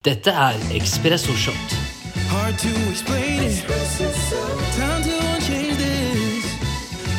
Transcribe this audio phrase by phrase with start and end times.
[0.00, 1.72] Dette er Espresso Shot.
[2.32, 3.60] Hard to explain it.
[4.72, 6.46] Time to change this.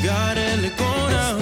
[0.02, 1.38] Gotta let go now.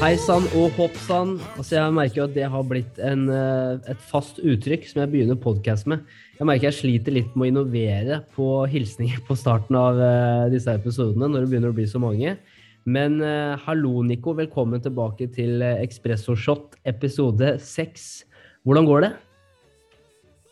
[0.00, 1.36] Hei sann og hopp sann.
[1.54, 5.12] Altså, jeg merker jo at det har blitt en, eh, et fast uttrykk som jeg
[5.12, 6.02] begynner podkast med.
[6.40, 10.74] Jeg merker jeg sliter litt med å innovere på hilsninger på starten av eh, disse
[10.74, 12.34] episodene, når det begynner å bli så mange.
[12.82, 14.34] Men eh, hallo, Nico.
[14.34, 15.86] Velkommen tilbake til eh,
[16.34, 18.24] Shot episode seks.
[18.68, 19.08] Hvordan går det?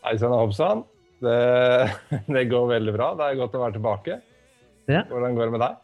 [0.07, 0.87] Hei sann og hoppsann.
[1.21, 1.35] Det,
[2.35, 3.11] det går veldig bra.
[3.19, 4.17] Det er godt å være tilbake.
[4.89, 5.03] Ja.
[5.11, 5.83] Hvordan går det med deg?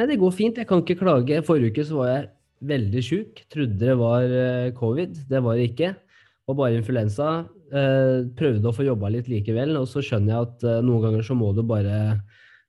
[0.00, 0.60] Nei, det går fint.
[0.60, 1.42] Jeg kan ikke klage.
[1.44, 2.30] Forrige uke så var jeg
[2.70, 3.42] veldig sjuk.
[3.52, 5.20] Trodde det var eh, covid.
[5.28, 5.92] Det var det ikke.
[6.48, 7.34] Og bare influensa.
[7.74, 11.28] Eh, prøvde å få jobba litt likevel, og så skjønner jeg at eh, noen ganger
[11.28, 12.16] så må du bare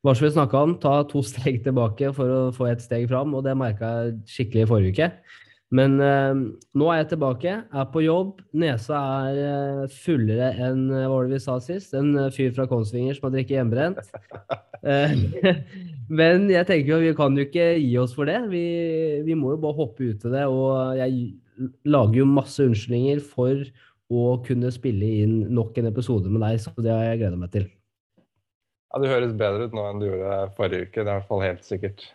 [0.06, 3.32] hva som vi snakka om, ta to steg tilbake for å få et steg fram,
[3.40, 5.10] og det merka jeg skikkelig i forrige uke.
[5.76, 6.42] Men eh,
[6.78, 8.42] nå er jeg tilbake, er på jobb.
[8.62, 11.96] Nesa er eh, fullere enn eh, hva var det vi sa sist?
[11.98, 14.02] En eh, fyr fra Kongsvinger som har drukket hjemmebrent.
[16.20, 18.38] Men jeg tenker jo, vi kan jo ikke gi oss for det.
[18.52, 18.66] Vi,
[19.26, 20.46] vi må jo bare hoppe ut i det.
[20.46, 21.18] Og jeg
[21.88, 23.64] lager jo masse unnskyldninger for
[24.14, 27.56] å kunne spille inn nok en episode med deg, så det har jeg gleda meg
[27.56, 27.66] til.
[28.94, 31.02] Ja, Du høres bedre ut nå enn du gjorde forrige uke.
[31.02, 32.06] Det er i hvert fall helt sikkert.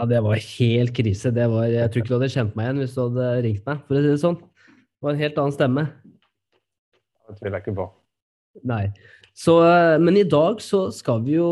[0.00, 1.28] Ja, det var helt krise.
[1.36, 3.80] Det var, jeg tror ikke du hadde kjent meg igjen hvis du hadde ringt meg,
[3.84, 4.38] for å si det sånn.
[4.40, 5.82] Det var en helt annen stemme.
[7.28, 7.86] Det tviler jeg ikke på.
[8.70, 8.84] Nei.
[9.36, 11.50] Så, eh, men i dag så skal vi jo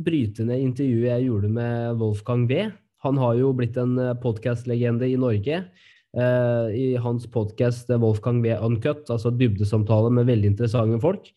[0.00, 2.62] bryte ned intervjuet jeg gjorde med Wolfgang V.
[3.04, 3.92] Han har jo blitt en
[4.24, 5.60] podkastlegende i Norge.
[6.16, 11.28] Eh, I hans podkast Wolfgang V Uncut, altså dybdesamtale med veldig interessante folk.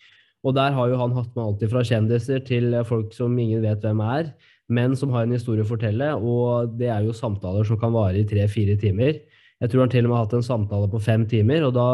[0.48, 3.83] Og der har jo han hatt med alt fra kjendiser til folk som ingen vet
[3.83, 4.31] hvem er,
[4.69, 6.14] men som har en historie å fortelle.
[6.19, 9.20] Og det er jo samtaler som kan vare i tre-fire timer.
[9.64, 11.89] Jeg tror han til og med har hatt en samtale på fem timer, og da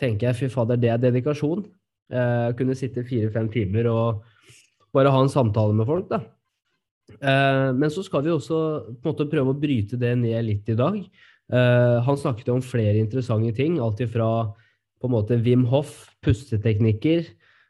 [0.00, 1.64] tenker jeg fy fader, det er dedikasjon.
[2.08, 4.22] Eh, kunne sitte fire-fem timer og
[4.96, 6.22] bare ha en samtale med folk, da.
[7.16, 8.60] Eh, men så skal vi også
[8.92, 11.00] på en måte prøve å bryte det ned litt i dag.
[11.48, 14.28] Eh, han snakket om flere interessante ting, alt ifra
[14.98, 17.28] på en måte Wim Hoff, pusteteknikker,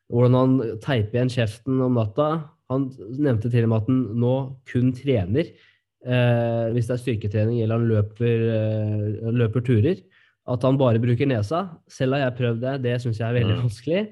[0.09, 2.29] hvordan han teiper igjen kjeften om natta.
[2.73, 2.87] Han
[3.17, 4.34] nevnte til og med at han nå
[4.69, 10.01] kun trener eh, hvis det er styrketrening eller han løper, eh, løper turer.
[10.49, 11.67] At han bare bruker nesa.
[11.93, 14.03] Selv har jeg prøvd det, det syns jeg er veldig vanskelig.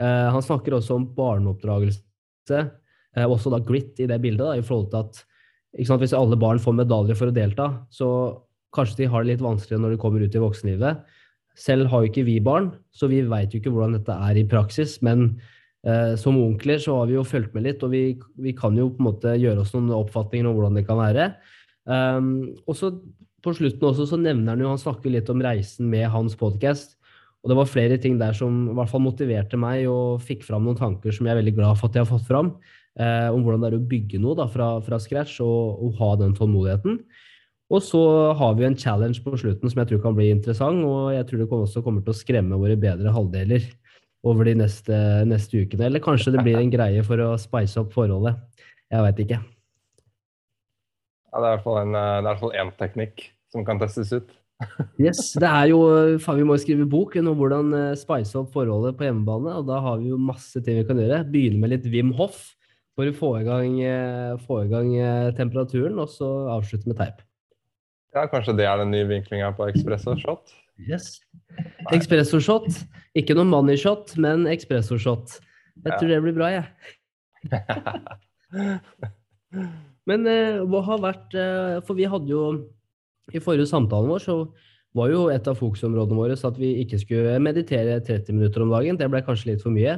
[0.00, 2.60] Eh, han snakker også om barneoppdragelse,
[3.16, 5.24] eh, også da grit i det bildet, da, i forhold til at
[5.74, 8.08] ikke sant, hvis alle barn får medaljer for å delta, så
[8.74, 11.02] kanskje de har det litt vanskeligere når de kommer ut i voksenlivet.
[11.58, 14.46] Selv har jo ikke vi barn, så vi veit jo ikke hvordan dette er i
[14.50, 14.96] praksis.
[15.06, 15.36] Men
[16.16, 19.02] som onkler så har vi jo fulgt med litt, og vi, vi kan jo på
[19.02, 21.26] en måte gjøre oss noen oppfatninger om hvordan det kan være.
[21.84, 22.88] Um, og så
[23.44, 26.96] på slutten også så nevner han jo, han snakker litt om reisen med hans podkast.
[27.44, 30.64] Og det var flere ting der som i hvert fall motiverte meg og fikk fram
[30.64, 32.54] noen tanker som jeg er veldig glad for at jeg har fått fram.
[32.94, 36.10] Eh, om hvordan det er å bygge noe da, fra, fra scratch og, og ha
[36.22, 37.02] den tålmodigheten.
[37.74, 38.00] Og så
[38.38, 41.40] har vi en challenge på slutten som jeg tror kan bli interessant, og jeg tror
[41.42, 43.66] det også kommer til å skremme våre bedre halvdeler
[44.24, 45.88] over de neste, neste ukene.
[45.88, 48.40] Eller kanskje det blir en greie for å spice opp forholdet.
[48.92, 49.40] Jeg veit ikke.
[51.34, 53.66] Ja, det er i hvert fall en, eh, det i hvert fall én teknikk som
[53.66, 54.32] kan testes ut.
[55.02, 55.80] Yes, det er jo,
[56.22, 59.68] faen, Vi må jo skrive bok om hvordan eh, spice opp forholdet på hjemmebane, og
[59.70, 61.24] da har vi jo masse ting vi kan gjøre.
[61.30, 62.52] Begynne med litt Wim Hoff
[62.94, 67.00] for å få i gang, eh, få i gang eh, temperaturen, og så avslutte med
[67.00, 67.24] teip.
[68.14, 70.54] Ja, Kanskje det er den nye vinklinga på Expresso shot?
[70.80, 71.20] Yes.
[71.94, 72.66] Espresso shot.
[73.14, 75.36] Ikke noe money shot, men espresso shot.
[75.84, 76.64] Jeg tror det blir bra, jeg.
[80.08, 82.44] Men eh, hva har vært eh, For vi hadde jo
[83.32, 84.36] I forrige samtalen vår så
[84.94, 88.94] var jo et av fokusområdene våre at vi ikke skulle meditere 30 minutter om dagen.
[88.94, 89.96] Det ble kanskje litt for mye.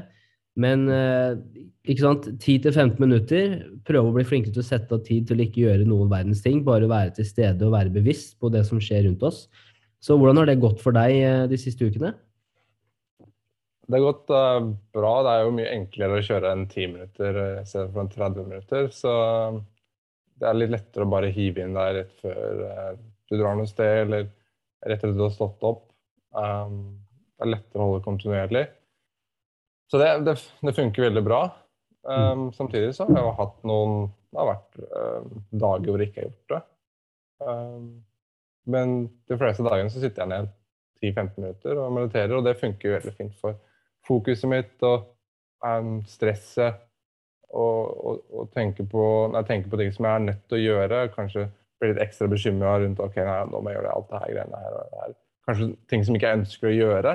[0.56, 1.36] Men eh,
[1.84, 3.60] ikke sant, 10-15 minutter.
[3.84, 6.40] Prøve å bli flinkere til å sette av tid til å ikke gjøre noen verdens
[6.40, 6.64] ting.
[6.64, 9.44] Bare være til stede og være bevisst på det som skjer rundt oss.
[10.06, 12.12] Så hvordan har det gått for deg eh, de siste ukene?
[13.86, 15.12] Det har gått uh, bra.
[15.22, 18.12] Det er jo mye enklere å kjøre enn 10 minutter eh, i stedet for en
[18.12, 18.88] 30 minutter.
[18.94, 19.12] Så
[20.36, 22.94] det er litt lettere å bare hive inn der rett før uh,
[23.26, 24.26] du drar noe sted, eller
[24.86, 25.86] rett etter du har stått opp.
[26.36, 26.98] Um,
[27.36, 28.66] det er lettere å holde kontinuerlig.
[29.90, 30.34] Så det, det,
[30.66, 31.40] det funker veldig bra.
[32.06, 33.94] Um, samtidig så har jeg jo hatt noen
[34.30, 36.60] Det har vært uh, dager hvor jeg ikke har gjort det.
[37.42, 37.88] Um,
[38.66, 38.96] men
[39.30, 40.48] de fleste dagene så sitter jeg ned
[41.02, 43.58] 10-15 minutter og mediterer, og det funker jo veldig fint for
[44.06, 45.06] fokuset mitt og
[45.64, 46.82] um, stresset.
[47.56, 49.02] Og, og, og tenke, på,
[49.32, 51.04] nei, tenke på ting som jeg er nødt til å gjøre.
[51.14, 51.46] Kanskje
[51.78, 54.62] bli litt ekstra bekymra rundt ok, nei, nå må jeg gjøre alt det her greiene
[54.64, 55.14] her og det her.
[55.46, 57.14] Kanskje ting som ikke jeg ønsker å gjøre.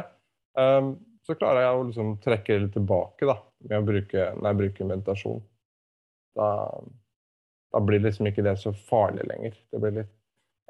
[0.58, 0.94] Um,
[1.28, 3.38] så klarer jeg å liksom trekke det litt tilbake da,
[3.86, 5.44] bruke, når jeg bruker meditasjon.
[6.40, 6.50] Da,
[7.76, 9.60] da blir liksom ikke det så farlig lenger.
[9.70, 10.16] Det blir litt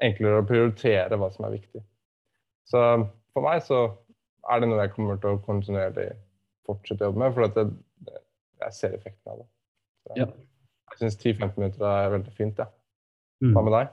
[0.02, 1.82] enklere å prioritere hva som er viktig.
[2.68, 2.82] Så
[3.34, 3.82] for meg så
[4.50, 6.12] er det noe jeg kommer til å kontinuerlig
[6.66, 8.22] fortsette å jobbe med, for at jeg,
[8.62, 9.48] jeg ser effekten av det.
[10.02, 10.30] Så, Ja.
[10.92, 12.58] Jeg syns 10-15 minutter er veldig fint.
[12.60, 12.66] Ja.
[13.42, 13.54] Mm.
[13.54, 13.92] Hva med deg?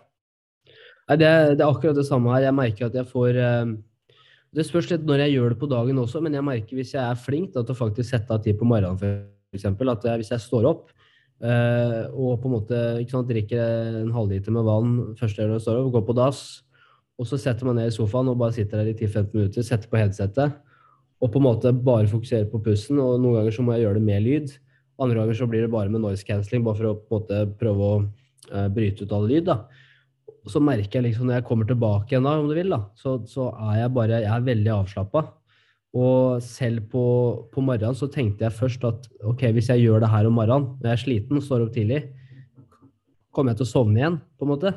[1.09, 2.43] Nei, det, det er akkurat det samme her.
[2.49, 3.71] Jeg merker at jeg får eh,
[4.57, 7.01] Det spørs litt når jeg gjør det på dagen også, men jeg merker hvis jeg
[7.05, 9.65] er flink da, til å faktisk sette av tid på morgenen, f.eks.
[9.69, 10.91] At jeg, hvis jeg står opp
[11.43, 15.83] eh, og på en måte sant, drikker en halvliter med vann første gang du står
[15.83, 16.41] opp, går på dass,
[17.19, 19.91] og så setter man ned i sofaen og bare sitter der i 10-15 minutter, setter
[19.91, 20.59] på headsetet
[21.19, 22.99] og på en måte bare fokuserer på pusten.
[23.03, 24.53] Og noen ganger så må jeg gjøre det med lyd.
[24.99, 27.41] Andre ganger så blir det bare med noise cancelling, bare for å på en måte
[27.59, 29.49] prøve å eh, bryte ut all lyd.
[29.49, 29.59] da.
[30.39, 32.81] Og så merker jeg liksom når jeg kommer tilbake igjen, da, om du vil, da,
[32.99, 35.25] så, så er jeg bare jeg er veldig avslappa.
[35.97, 37.03] Og selv på,
[37.49, 40.75] på morgenen så tenkte jeg først at ok, hvis jeg gjør det her om morgenen,
[40.77, 42.03] når jeg er sliten og står opp tidlig,
[43.33, 44.73] kommer jeg til å sovne igjen, på en måte.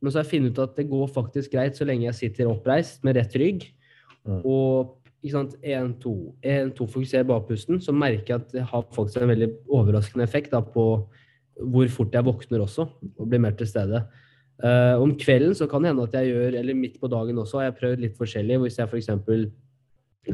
[0.00, 2.50] Men så har jeg funnet ut at det går faktisk greit så lenge jeg sitter
[2.50, 3.64] oppreist med rett rygg.
[4.26, 4.42] Mm.
[4.44, 8.52] Og ikke sant, 1, 2, 1, 2, fokuserer bare på pusten, så merker jeg at
[8.52, 10.86] det har faktisk en veldig overraskende effekt da, på
[11.56, 12.84] hvor fort jeg våkner også,
[13.16, 14.04] og blir mer til stede.
[14.60, 17.60] Uh, om kvelden så kan det hende at jeg gjør, eller midt på dagen også,
[17.60, 18.60] har jeg prøvd litt forskjellig.
[18.62, 19.10] Hvis jeg f.eks.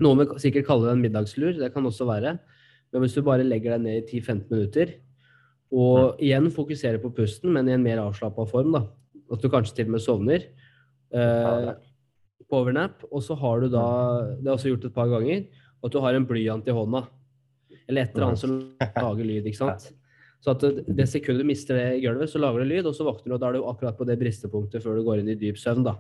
[0.01, 2.37] Noen vil sikkert kalle det en middagslur, det kan også være.
[2.93, 4.97] Men hvis du bare legger deg ned i 10-15 minutter,
[5.73, 8.85] og igjen fokuserer på pusten, men i en mer avslappa form, da.
[9.33, 10.45] At du kanskje til og med sovner.
[11.13, 11.71] Eh,
[12.53, 13.01] powernap.
[13.11, 13.87] Og så har du da,
[14.37, 15.43] det har jeg også gjort et par ganger,
[15.83, 17.07] at du har en blyant i hånda.
[17.89, 18.57] Eller et eller annet som
[19.07, 19.89] lager lyd, ikke sant.
[20.43, 22.97] Så at det, det sekundet du mister det i gulvet, så lager det lyd, og
[22.99, 25.33] så våkner du, og da er du akkurat på det bristepunktet før du går inn
[25.33, 25.97] i dyp søvn, da.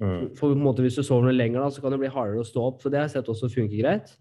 [0.00, 0.30] Mm.
[0.38, 2.64] For måte Hvis du sover noe lenger, da, så kan det bli hardere å stå
[2.70, 2.80] opp.
[2.82, 4.14] Så det har jeg sett også funker greit.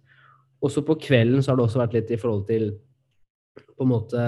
[0.60, 2.74] Og så på kvelden så har det også vært litt i forhold til
[3.78, 4.24] på en måte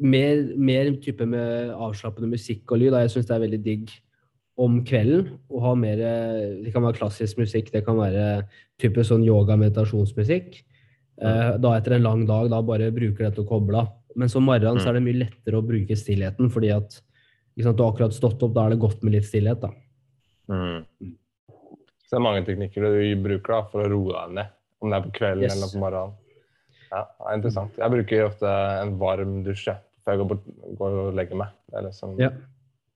[0.00, 2.94] mer, mer type med avslappende musikk og lyd.
[2.94, 3.04] Da.
[3.04, 3.92] Jeg syns det er veldig digg
[4.56, 6.00] om kvelden å ha mer
[6.64, 8.46] Det kan være klassisk musikk, det kan være
[8.80, 10.56] type sånn yoga-meditasjonsmusikk.
[11.16, 13.92] Eh, da etter en lang dag da bare bruker det til å koble av.
[14.16, 16.96] Men som morgenen så er det mye lettere å bruke stillheten, fordi at
[17.56, 19.60] ikke sant, du har akkurat stått opp, da er det godt med litt stillhet.
[19.60, 19.72] da.
[20.48, 20.84] Mm.
[22.06, 24.98] Så det er mange teknikker du bruker da, for å roe deg ned, om det
[25.00, 25.56] er på kvelden Yes.
[25.56, 26.12] eller på morgenen.
[26.92, 27.78] Ja, det er interessant.
[27.82, 28.52] Jeg bruker ofte
[28.82, 29.64] en varm dusj
[30.04, 30.44] før jeg går, bort,
[30.78, 31.48] går og legger meg.
[31.70, 32.30] Det er liksom Ja.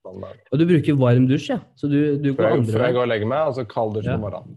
[0.06, 0.22] sånn.
[0.52, 1.58] Og du bruker varm dusj, ja.
[1.74, 3.94] Så du, du går jeg, andre før jeg går og legger meg, og så kald
[3.98, 4.16] dusj Ja.
[4.16, 4.56] på morgenen.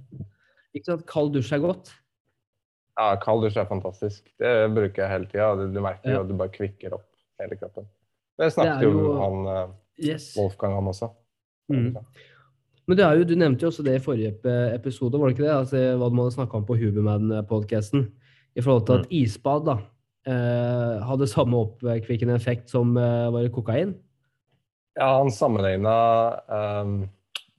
[0.75, 1.05] Ikke sant?
[1.07, 1.93] Kald dusj er godt.
[2.99, 4.21] Ja, kald dusj er fantastisk.
[4.37, 5.55] Det bruker jeg hele tida.
[5.57, 6.15] Du, du merker Ja.
[6.17, 7.09] jo at du bare kvikker opp
[7.41, 7.87] hele kroppen.
[8.37, 9.67] Det Det snakket det jo om han eh,
[9.99, 10.35] Yes.
[10.37, 11.09] Wolfgang om også.
[11.71, 11.97] Mm.
[12.87, 14.33] Men det er jo, du nevnte jo også det i forrige
[14.75, 15.55] episode, var det ikke det?
[15.55, 18.09] Altså, hva man snakka om på Huberman-podkasten.
[18.55, 19.77] I forhold til at isbad da,
[20.29, 23.95] eh, hadde samme oppkvikkende effekt som eh, var det kokain.
[24.99, 25.93] Ja, han sammenligna
[26.83, 27.09] um,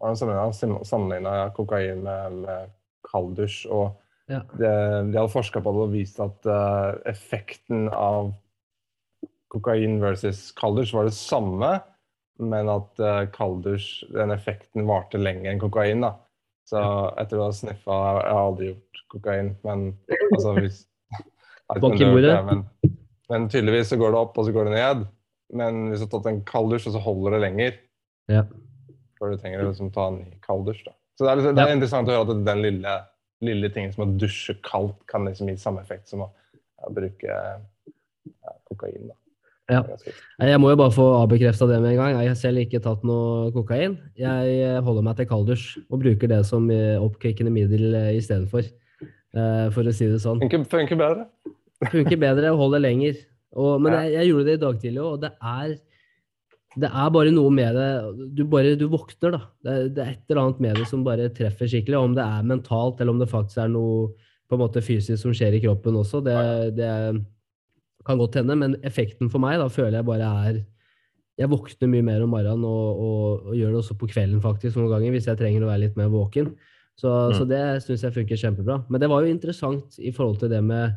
[0.05, 2.71] han sammenligna- kokain med, med
[3.11, 3.67] kalddusj.
[3.71, 4.41] Og Ja.
[4.57, 8.31] det, de hadde forska på det og vist at uh, effekten av
[9.53, 11.73] kokain versus kalddusj var det samme,
[12.43, 16.05] men at uh, kalddusj, den effekten varte lenger enn kokain.
[16.05, 16.15] da.
[16.69, 16.81] Så
[17.21, 19.83] etter å ha sniffa Jeg har aldri gjort kokain, men
[20.33, 20.79] altså hvis
[21.85, 22.63] det, men,
[23.31, 25.07] men tydeligvis så går det opp, og så går det ned.
[25.55, 27.81] Men hvis du har tatt en kalddusj, så holder det lenger.
[28.33, 28.47] Ja.
[29.21, 30.87] Før du trenger å liksom ta en ny kalddusj.
[30.89, 30.97] da.
[31.15, 32.95] Så det er, det er interessant å høre at den lille,
[33.45, 36.33] lille tingen som å dusje kaldt, kan liksom gi samme effekt som å
[36.85, 39.09] å bruke ja, kokain.
[39.09, 39.17] da.
[39.73, 39.81] Ja.
[40.43, 42.19] Er Jeg må jo bare få avbekrefta det med en gang.
[42.21, 43.95] Jeg har selv ikke tatt noe kokain.
[44.21, 48.69] Jeg eh, holder meg til kalddusj og bruker det som eh, oppkvikkende middel eh, istedenfor.
[49.75, 50.39] For å si det sånn.
[50.45, 51.25] Funker, funker bedre.
[51.91, 53.17] Funker bedre og holder lenger.
[53.57, 55.75] Og, men jeg, jeg gjorde det i dag tidlig òg, og det er
[56.75, 57.89] det er bare noe med det
[58.35, 59.41] Du bare du våkner, da.
[59.63, 61.99] Det, er- det er et eller annet med det som bare treffer skikkelig.
[61.99, 64.09] Om det er mentalt, eller om det faktisk er noe
[64.51, 66.35] på en måte fysisk som skjer i kroppen også, det,
[66.77, 66.89] det
[68.07, 68.57] kan godt hende.
[68.61, 70.63] Men effekten for meg da føler jeg bare er
[71.35, 74.77] Jeg våkner mye mer om morgenen og, og, og gjør det også på kvelden faktisk
[74.79, 76.53] noen ganger hvis jeg trenger å være litt mer våken.
[76.95, 78.77] Så, så det syns jeg funker kjempebra.
[78.87, 80.95] Men det var jo interessant i forhold til det med,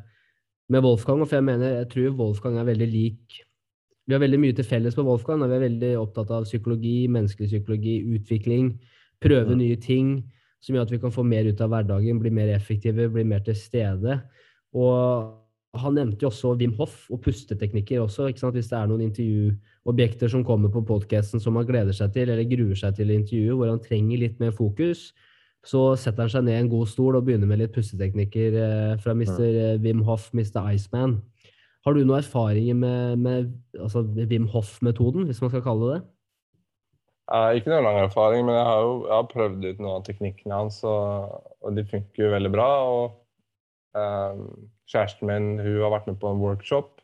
[0.69, 3.39] med Wolfgang, for jeg mener, jeg tror Wolfgang er veldig lik
[4.05, 5.41] Vi har veldig mye til felles med Wolfgang.
[5.41, 8.75] og Vi er veldig opptatt av psykologi, menneskelig psykologi, utvikling,
[9.19, 9.57] prøve Mm.
[9.57, 10.23] nye ting
[10.61, 13.39] som gjør at vi kan få mer ut av hverdagen, bli mer effektive, bli mer
[13.39, 14.21] til stede.
[14.73, 15.33] Og
[15.75, 18.29] han nevnte jo også Wim Hoff og pusteteknikker også.
[18.29, 18.55] ikke sant?
[18.55, 22.47] Hvis det er noen intervjuobjekter som kommer på podkasten som han gleder seg til, eller
[22.50, 25.12] gruer seg til intervjuet, hvor han trenger litt mer fokus,
[25.67, 28.93] så setter han seg ned i en god stol og begynner med litt pusteteknikker eh,
[29.03, 29.77] fra Mr.
[29.83, 30.62] Wim Hoff, Mr.
[30.71, 31.19] Iceman.
[31.86, 36.05] Har du noen erfaringer med, med altså Wim Hoff-metoden, hvis man skal kalle det det?
[37.59, 40.59] Ikke noe lang erfaring, men jeg har jo jeg har prøvd ut noen av teknikkene
[40.62, 42.67] hans, og, og de funker jo veldig bra.
[42.88, 43.26] og eh,
[44.87, 47.01] Kjæresten min hun har vært med på en workshop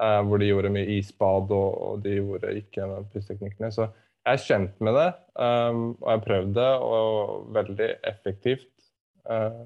[0.00, 3.72] eh, hvor de gjorde mye isbad, og, og de gjorde ikke pusteteknikkene.
[3.74, 3.88] Så
[4.28, 5.08] jeg er kjent med det,
[5.40, 8.72] um, og jeg har prøvd det, og veldig effektivt.
[9.28, 9.64] Uh,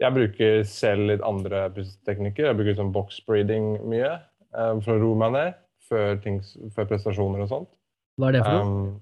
[0.00, 2.48] jeg bruker selv litt andre pusteteknikker.
[2.48, 4.16] Jeg bruker sånn box breathing mye
[4.50, 5.58] for å roe meg ned
[5.90, 6.40] før, ting,
[6.74, 7.70] før prestasjoner og sånt.
[8.18, 8.94] Hva er det for noe?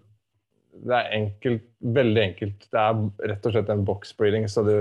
[0.78, 1.64] Det er enkelt,
[1.96, 2.66] veldig enkelt.
[2.70, 4.44] Det er rett og slett en box breathing.
[4.50, 4.74] Så du,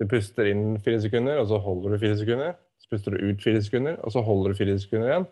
[0.00, 2.54] du puster inn fire sekunder, og så holder du fire sekunder.
[2.80, 5.26] Så puster du ut fire sekunder, og så holder du fire sekunder igjen.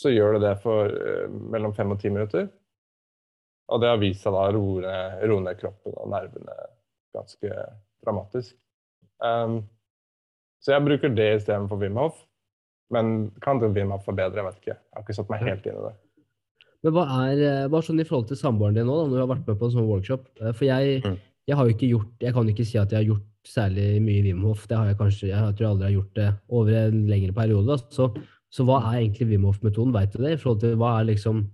[0.00, 2.48] Så gjør du det for uh, mellom fem og ti minutter.
[3.72, 6.56] Og det har vist seg da å roe ned, kroppen og nervene
[7.14, 7.52] ganske
[8.04, 8.56] dramatisk.
[9.24, 9.60] Um,
[10.64, 12.16] så jeg bruker det istedenfor Wim Hof.
[12.92, 14.40] Men kan det Wim Hof forbedre?
[14.40, 14.76] Jeg vet ikke.
[14.76, 15.94] Jeg har ikke satt meg helt inn i det.
[16.84, 19.16] Men hva er, eh, hva er sånn i forhold til samboeren din nå, da, når
[19.16, 20.26] du har vært med på en sånn workshop?
[20.40, 21.16] Eh, For jeg, Mm.
[21.46, 24.22] Jeg har jo ikke gjort Jeg kan ikke si at jeg har gjort særlig mye
[24.24, 24.64] Wim Hof.
[24.68, 27.66] Det har jeg kanskje Jeg tror jeg aldri har gjort det over en lengre periode.
[27.68, 27.76] da.
[27.90, 28.08] Så,
[28.50, 29.92] så hva er egentlig Wim Hof-metoden?
[29.92, 30.32] Veit du det?
[30.32, 31.44] I forhold til hva er liksom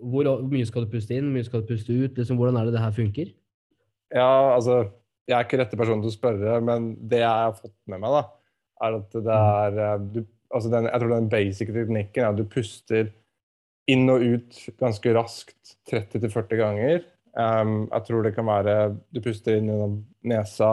[0.00, 2.16] hvor, mye skal du puste inn, hvor mye skal du puste ut?
[2.16, 3.32] Liksom, hvordan er det det her funker?
[4.14, 4.90] Ja, altså
[5.28, 8.14] Jeg er ikke rette personen til å spørre, men det jeg har fått med meg,
[8.16, 8.22] da,
[8.82, 12.40] er at det er eh, du, altså den, Jeg tror den basic teknikken er at
[12.40, 13.12] du puster
[13.90, 17.04] inn og ut ganske raskt 30-40 ganger.
[17.38, 18.72] Um, jeg tror det kan være
[19.14, 20.72] Du puster inn gjennom nesa,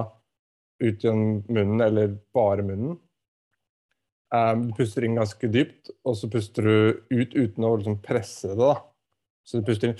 [0.82, 2.98] ut gjennom munnen, eller bare munnen.
[4.34, 8.50] Um, du puster inn ganske dypt, og så puster du ut uten å liksom presse
[8.52, 8.58] det.
[8.60, 8.74] da.
[9.48, 10.00] Så du puster inn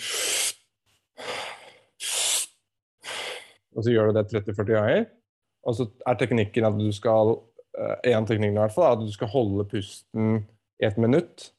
[3.78, 5.04] Og så gjør du det 30-40 ganger.
[5.68, 7.36] Og så er teknikken at du skal
[7.78, 10.42] eh, En teknikk i hvert fall, at du skal holde pusten
[10.82, 11.52] i et minutt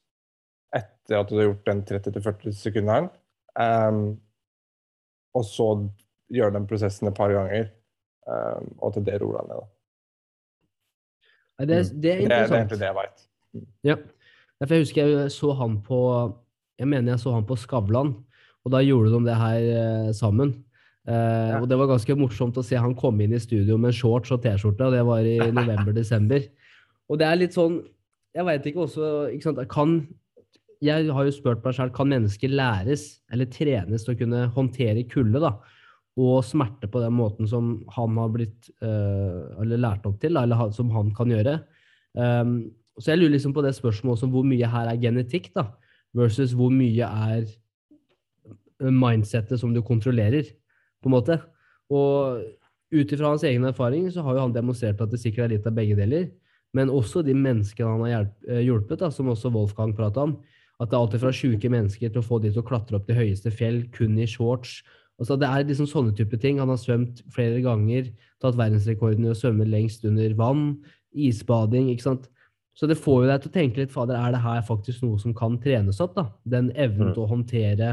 [0.75, 3.07] etter at du har gjort den 30-40 sekunderen.
[3.57, 4.19] Um,
[5.35, 5.67] og så
[6.33, 7.69] gjøre den prosessen et par ganger,
[8.27, 9.67] um, og til det roer han ned.
[11.59, 11.67] Det, Mm.
[11.67, 12.55] det er Det, er- det er interessant.
[12.59, 13.27] egentlig det jeg veit.
[13.83, 13.95] Ja.
[14.61, 16.35] Ja, Jeg husker jeg så han på
[16.79, 18.13] Jeg mener jeg så han på Skavlan,
[18.65, 19.59] og da gjorde de det her
[20.07, 20.63] eh, sammen.
[21.07, 24.31] Eh, Og det var ganske morsomt å se han komme inn i studio med shorts
[24.31, 26.47] og T-skjorte, og det var i november-desember.
[27.09, 27.83] Og det er litt sånn
[28.35, 30.07] Jeg veit ikke også ikke sant, kan,
[30.83, 35.03] Jeg har jo spurt meg selv, kan mennesker læres eller trenes til å kunne håndtere
[35.11, 35.57] kulde da,
[36.19, 40.45] og smerte på den måten som han har blitt uh, eller lært opp til, da,
[40.47, 41.57] eller som han kan gjøre?
[42.15, 45.69] Um, så jeg lurer liksom på det spørsmålet om hvor mye her er genetikk, da,
[46.15, 47.47] versus hvor mye er
[48.79, 50.47] mindsettet som du kontrollerer,
[50.99, 51.39] på en måte.
[51.91, 52.39] Og
[52.91, 55.67] ut ifra hans egen erfaring så har jo han demonstrert at det sikkert er litt
[55.67, 56.29] av begge deler,
[56.75, 60.35] men også de menneskene han har eh, hjulpet, da, som også Wolfgang prata om.
[60.79, 63.07] At det er alltid fra sjuke mennesker til å få de til å klatre opp
[63.07, 64.79] til høyeste fjell kun i shorts.
[65.19, 66.61] Altså, det er liksom sånne type ting.
[66.63, 68.07] Han har svømt flere ganger,
[68.39, 70.77] tatt verdensrekorden i å svømme lengst under vann,
[71.11, 72.29] isbading, ikke sant.
[72.79, 75.19] Så det får jo deg til å tenke litt, fader, er det her faktisk noe
[75.19, 76.29] som kan trenes opp, da?
[76.47, 77.13] Den evnen Mm.
[77.13, 77.89] til å håndtere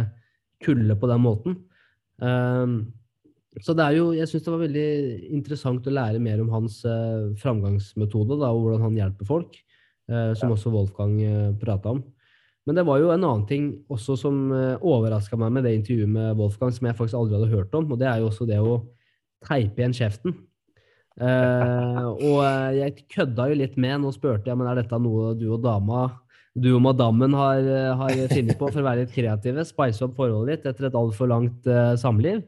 [0.63, 1.57] kulde på den måten.
[2.23, 2.93] Um,
[3.61, 4.91] så det er jo, jeg syns det var veldig
[5.33, 9.57] interessant å lære mer om hans uh, framgangsmetode, da, og hvordan han hjelper folk,
[10.13, 12.05] uh, som også Wolfgang uh, prata om.
[12.67, 16.11] Men det var jo en annen ting også som uh, overraska meg med det intervjuet
[16.11, 18.59] med Wolfgang, som jeg faktisk aldri hadde hørt om, og det er jo også det
[18.59, 18.81] å
[19.47, 20.35] teipe igjen kjeften.
[21.17, 25.31] Eh, og eh, jeg kødda jo litt med nå spurte jeg men er dette noe
[25.41, 26.03] du og dama
[26.57, 30.17] du og madammen har, eh, har funnet på for å være litt kreative, spice opp
[30.17, 32.41] forholdet ditt etter et altfor langt eh, samliv.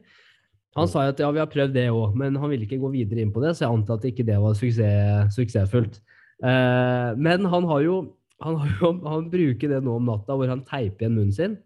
[0.77, 2.89] Han sa jo at ja, vi har prøvd det òg, men han ville ikke gå
[2.93, 5.99] videre inn på det, så jeg antar at ikke det var suksess, suksessfullt.
[6.41, 7.99] Eh, men han har jo
[8.43, 11.57] han, har jo, han bruker det nå om natta, hvor han teiper igjen munnen sin.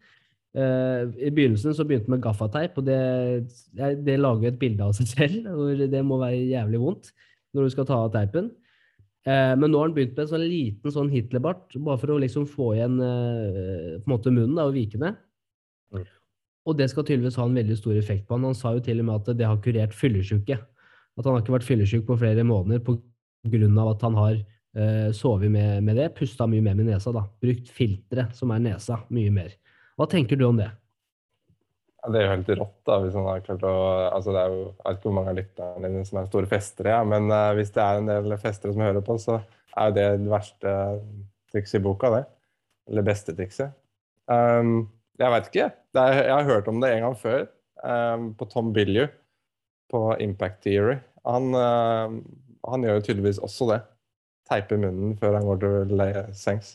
[0.54, 2.98] Uh, I begynnelsen så begynte han med gaffateip, og det,
[4.06, 5.48] det lager et bilde av seg selv.
[5.50, 7.14] hvor Det må være jævlig vondt
[7.54, 8.52] når du skal ta av teipen.
[9.24, 12.20] Uh, men nå har han begynt med en sånn liten sånn Hitlerbart, bare for å
[12.22, 15.18] liksom få igjen uh, på en måte munnen da, og vike ned.
[15.94, 16.06] Mm.
[16.70, 18.50] Og det skal tydeligvis ha en veldig stor effekt på han.
[18.50, 20.58] Han sa jo til og med at det har kurert fyllesyke.
[21.14, 22.98] At han har ikke vært fyllesyk på flere måneder på
[23.52, 24.38] grunn av at han har
[25.14, 27.22] sovet med, med det, pusta mye mer med nesa, da.
[27.44, 29.52] Brukt filtre, som er nesa, mye mer.
[30.00, 30.72] Hva tenker du om det?
[32.04, 33.74] Ja, det er jo helt rått, da, hvis man har klart å
[34.10, 36.50] altså det er jo, Jeg vet ikke hvor mange av lytterne dine som er store
[36.52, 39.88] festere, ja, men uh, hvis det er en del festere som hører på, så er
[39.88, 40.74] jo det det verste
[41.54, 42.26] trikset i boka, det.
[42.92, 43.72] Eller beste trikset.
[44.28, 44.90] Um,
[45.22, 45.70] jeg veit ikke.
[45.96, 47.46] Er, jeg har hørt om det en gang før,
[47.80, 49.08] um, på Tom Billiu
[49.94, 50.98] på Impact Theory.
[51.30, 52.20] Han, uh,
[52.68, 53.80] han gjør jo tydeligvis også det.
[54.50, 56.02] Teiper munnen før han går til
[56.36, 56.74] sengs.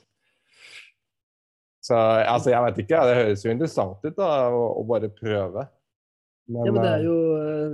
[1.85, 3.01] Så altså, jeg vet ikke.
[3.09, 5.67] Det høres jo interessant ut da, å, å bare prøve.
[6.49, 7.17] Men, Ja, men det eh, jo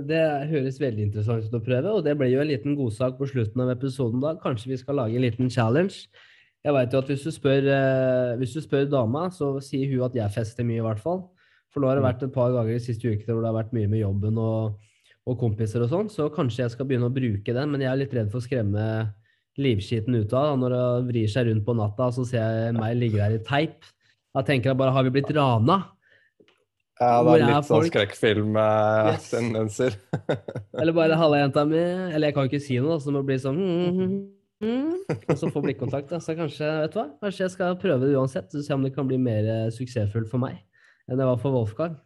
[0.07, 0.21] Det
[0.51, 3.63] høres veldig interessant ut å prøve, og det blir jo en liten godsak på slutten
[3.63, 4.35] av episoden da.
[4.43, 6.09] Kanskje vi skal lage en liten challenge.
[6.65, 10.07] Jeg vet jo at hvis du spør, eh, hvis du spør dama, så sier hun
[10.07, 11.25] at jeg fester mye, i hvert fall.
[11.71, 12.09] For nå har det Mm.
[12.09, 14.79] vært et par ganger de siste ukene hvor det har vært mye med jobben og,
[15.27, 17.99] og kompiser og sånn, så kanskje jeg skal begynne å bruke den, men jeg er
[17.99, 18.85] litt redd for å skremme
[19.61, 20.55] livskiten ut av.
[20.59, 23.85] Når det vrir seg rundt på natta, så ser jeg meg ligge der i teip.
[24.35, 25.81] Da tenker jeg bare, har vi blitt rana?
[26.95, 27.95] ja, det er er litt sånn folk?
[29.11, 29.31] Yes.
[30.79, 31.83] Eller bare 'halla, jenta mi'.
[32.13, 34.13] Eller jeg kan jo ikke si noe, så det må bli sånn mm, mm,
[34.63, 34.93] mm,
[35.33, 36.07] Og så få blikkontakt.
[36.13, 36.21] Da.
[36.23, 37.09] Så kanskje vet du hva?
[37.23, 40.31] Kanskje jeg skal prøve det uansett, så se om det kan bli mer eh, suksessfullt
[40.31, 40.61] for meg
[41.05, 41.99] enn det var for Wolfgang.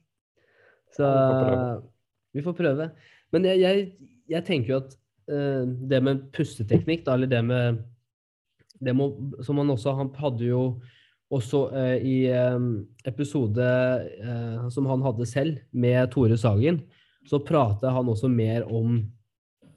[0.91, 1.85] Så Ja, vi får
[2.33, 2.89] vi får prøve.
[3.33, 3.85] Men jeg, jeg,
[4.29, 7.83] jeg tenker jo at eh, det med pusteteknikk, da, eller det med
[8.79, 9.09] det må,
[9.43, 10.63] Som han også Han hadde jo
[11.29, 12.55] også eh, i eh,
[13.05, 13.65] episode
[14.17, 16.79] eh, som han hadde selv med Tore Sagen,
[17.29, 18.95] så prater han også mer om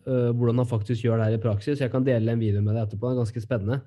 [0.06, 1.82] eh, hvordan han faktisk gjør det her i praksis.
[1.84, 3.82] Jeg kan dele en video med deg etterpå, det er ganske spennende.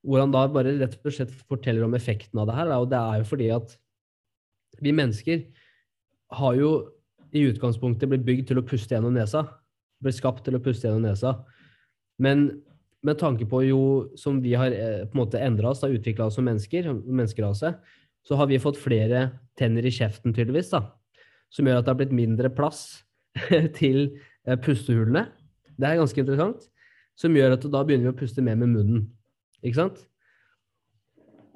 [0.00, 2.72] Hvor han da bare rett og slett forteller om effekten av det her.
[2.78, 3.76] Og det er jo fordi at
[4.80, 5.44] vi mennesker
[6.40, 6.72] har jo
[7.36, 9.44] i utgangspunktet blitt bygd til å puste gjennom nesa.
[10.00, 11.34] Blitt skapt til å puste gjennom nesa.
[12.20, 12.48] Men
[13.06, 13.82] med tanke på jo
[14.20, 17.74] som vi har eh, på en måte endra oss, utvikla oss som mennesker, menneskerase,
[18.26, 20.84] så har vi fått flere tenner i kjeften, tydeligvis, da.
[21.50, 23.02] Som gjør at det har blitt mindre plass
[23.80, 24.02] til
[24.44, 25.26] eh, pustehullene.
[25.80, 26.68] Det er ganske interessant.
[27.18, 29.08] Som gjør at da begynner vi å puste mer med munnen.
[29.64, 30.04] Ikke sant?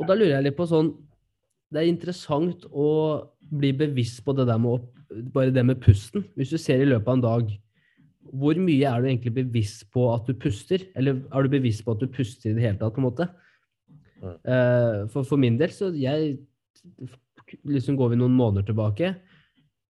[0.01, 0.89] Og da lurer jeg litt på sånn
[1.71, 2.89] Det er interessant å
[3.39, 4.91] bli bevisst på det der med
[5.35, 6.25] bare det med pusten.
[6.35, 7.53] Hvis du ser i løpet av en dag,
[8.33, 10.87] hvor mye er du egentlig bevisst på at du puster?
[10.97, 13.29] Eller er du bevisst på at du puster i det hele tatt, på en måte?
[14.23, 14.39] Mm.
[15.13, 16.39] For, for min del, så jeg
[17.69, 19.13] liksom Går vi noen måneder tilbake,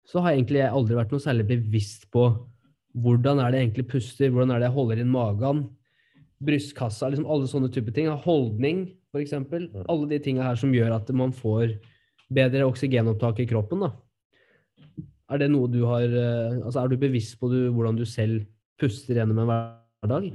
[0.05, 2.27] så har jeg egentlig jeg aldri vært noe særlig bevisst på
[2.99, 5.63] hvordan er det jeg egentlig puster, hvordan er det jeg holder inn magen,
[6.45, 8.11] brystkassa, liksom alle sånne type ting.
[8.27, 9.35] Holdning, f.eks.
[9.39, 9.85] Mm.
[9.87, 11.77] Alle de tinga her som gjør at man får
[12.35, 13.87] bedre oksygenopptak i kroppen.
[13.87, 13.95] da.
[15.33, 18.45] Er det noe du har eh, Altså, er du bevisst på du, hvordan du selv
[18.81, 20.31] puster gjennom en hverdag?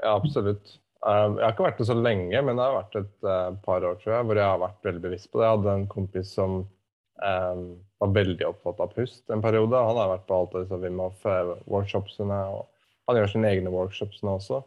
[0.00, 0.78] Ja, absolutt.
[1.04, 3.84] Um, Jeg har ikke vært det så lenge, men det har vært et eh, par
[3.86, 5.46] år tror jeg, hvor jeg har vært veldig bevisst på det.
[5.46, 7.62] Jeg hadde en kompis som um,
[8.02, 9.84] var veldig opptatt av pust en periode.
[9.90, 12.66] Han har vært på alt disse Wim Hof-workshopsene, og
[13.08, 14.62] han gjør sine egne workshops nå også.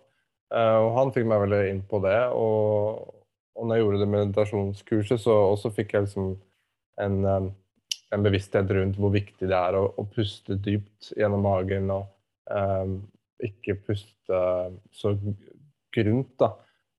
[0.52, 2.20] Uh, og han fikk meg veldig inn på det.
[2.32, 3.12] Og,
[3.60, 6.32] og når jeg gjorde det meditasjonskurset, så fikk jeg liksom
[7.02, 7.52] en, um,
[8.12, 11.90] en bevissthet rundt hvor viktig det er å, å puste dypt gjennom magen.
[11.94, 12.10] og
[12.52, 13.00] um,
[13.42, 14.42] ikke puste
[14.94, 15.16] så
[15.96, 16.52] grunt da,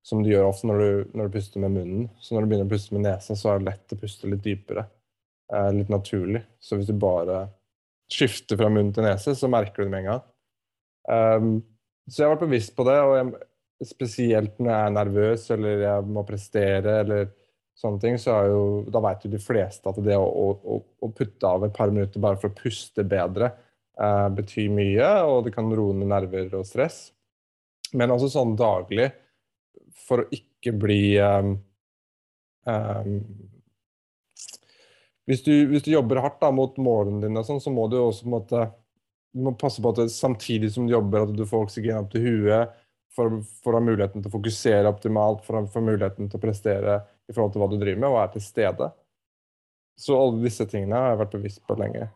[0.02, 2.08] som du gjør ofte når du, når du puster med munnen.
[2.20, 4.44] Så når du begynner å puste med nesen, så er det lett å puste litt
[4.46, 4.86] dypere.
[5.52, 6.42] Uh, litt naturlig.
[6.62, 7.44] Så hvis du bare
[8.12, 10.26] skifter fra munn til nese, så merker du det med en gang.
[11.12, 11.54] Um,
[12.08, 13.48] så jeg har vært bevisst på det, og jeg,
[13.86, 17.30] spesielt når jeg er nervøs eller jeg må prestere eller
[17.78, 21.10] sånne ting, så er jo, da vet jo de fleste at det å, å, å
[21.16, 23.50] putte av et par minutter bare for å puste bedre
[23.98, 27.06] eh, betyr mye, og det kan roe ned nerver og stress.
[27.96, 29.10] Men også sånn daglig,
[30.06, 31.54] for å ikke bli um,
[32.68, 33.16] um,
[35.28, 38.30] hvis, du, hvis du jobber hardt da, mot målene dine, sånn, så må du også
[38.32, 38.66] måtte,
[39.32, 42.12] du må passe på at det, samtidig som du jobber, at du får oksygen opp
[42.14, 42.72] til huet
[43.12, 46.42] for, for å ha muligheten til å fokusere optimalt, for å få muligheten til å
[46.42, 48.88] prestere i forhold til hva du driver med, og er til stede.
[49.98, 52.08] Så alle disse tingene har jeg vært bevisst på lenge.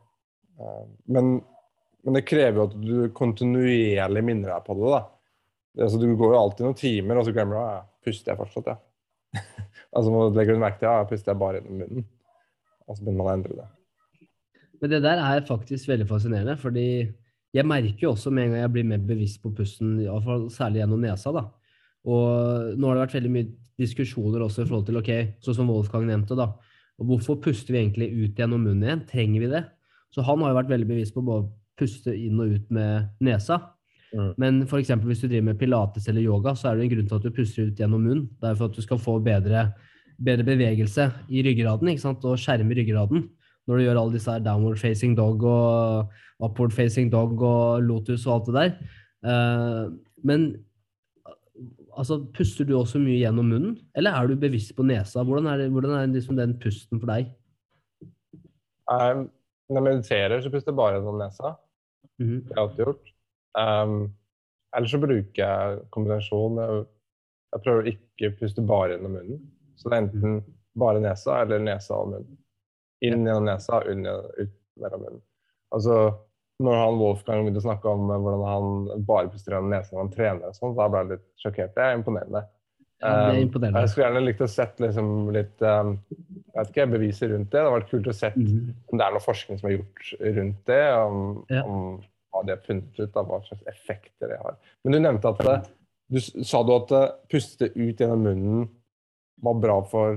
[0.57, 1.37] Uh, men,
[2.07, 4.91] men det krever jo at du kontinuerlig minner deg på det.
[4.97, 5.03] da.
[5.87, 8.73] Altså, du går jo alltid noen timer, og så glemmer du ja, puster jeg fortsatt,
[8.73, 8.77] ja.
[9.97, 12.07] altså må du merke til ja, puster jeg bare gjennom munnen.
[12.87, 13.69] Og så begynner man å endre det.
[14.81, 16.89] Men det der er faktisk veldig fascinerende, fordi
[17.57, 20.49] jeg merker jo også med en gang jeg blir mer bevisst på pusten, i fall
[20.53, 21.47] særlig gjennom nesa, da.
[22.07, 23.49] Og nå har det vært veldig mye
[23.81, 25.13] diskusjoner også i forhold til, ok,
[25.45, 26.51] sånn som Wolfgang nevnte, da.
[26.97, 29.07] Og hvorfor puster vi egentlig ut gjennom munnen igjen?
[29.09, 29.65] Trenger vi det?
[30.15, 31.43] Så han har jo vært veldig bevisst på å
[31.77, 33.59] puste inn og ut med nesa.
[34.15, 34.31] Mm.
[34.41, 37.11] Men for eksempel hvis du driver med pilates eller yoga, så er det en grunn
[37.11, 38.29] til at du puster ut gjennom munnen.
[38.41, 39.67] Det er for at du skal få bedre,
[40.17, 42.25] bedre bevegelse i ryggraden, ikke sant?
[42.25, 43.27] og skjerme ryggraden.
[43.67, 46.15] Når du gjør alle disse her downward facing dog og
[46.47, 48.75] upward facing dog og lotus og alt det der.
[49.27, 49.85] Uh,
[50.25, 50.53] men
[51.97, 55.25] altså, puster du også mye gjennom munnen, eller er du bevisst på nesa?
[55.27, 57.33] Hvordan er, det, hvordan er liksom den pusten for deg?
[58.87, 59.27] Um,
[59.69, 61.57] når jeg mediterer, så puster jeg bare gjennom nesa.
[62.23, 62.37] Mhm.
[62.47, 63.13] Det har jeg alltid gjort.
[63.57, 63.97] Um,
[64.77, 66.61] ellers så bruker jeg kombinasjon.
[66.63, 66.85] Jeg,
[67.55, 69.41] jeg prøver å ikke puste bare gjennom munnen.
[69.77, 70.39] Så det er enten
[70.79, 72.39] bare nesa eller nesa og munnen.
[73.05, 75.25] Inn gjennom nesa, ut mellom munnen.
[75.75, 75.99] Altså,
[76.63, 80.05] når han Wolfgang begynte å snakke om eh, hvordan han bare puster gjennom nesen når
[80.07, 81.75] han trener, og sånt, da ble jeg litt sjokkert.
[81.77, 82.45] Det er imponerende.
[83.03, 83.81] Ja, det er Um, imponerende.
[83.85, 87.59] Jeg skulle gjerne likt å sett liksom litt um, jeg vet ikke, beviser rundt det.
[87.59, 88.71] Det hadde vært kult å sett Mhm.
[88.89, 90.85] om det er noe forskning som er gjort rundt det.
[90.97, 91.19] Om,
[91.53, 91.63] Ja.
[91.69, 92.01] om
[92.33, 94.57] hva de har funnet ut av hva slags effekter det har.
[94.85, 95.59] Men du nevnte at det,
[96.09, 98.69] du sa du at eh, puste ut gjennom munnen
[99.43, 100.17] var bra for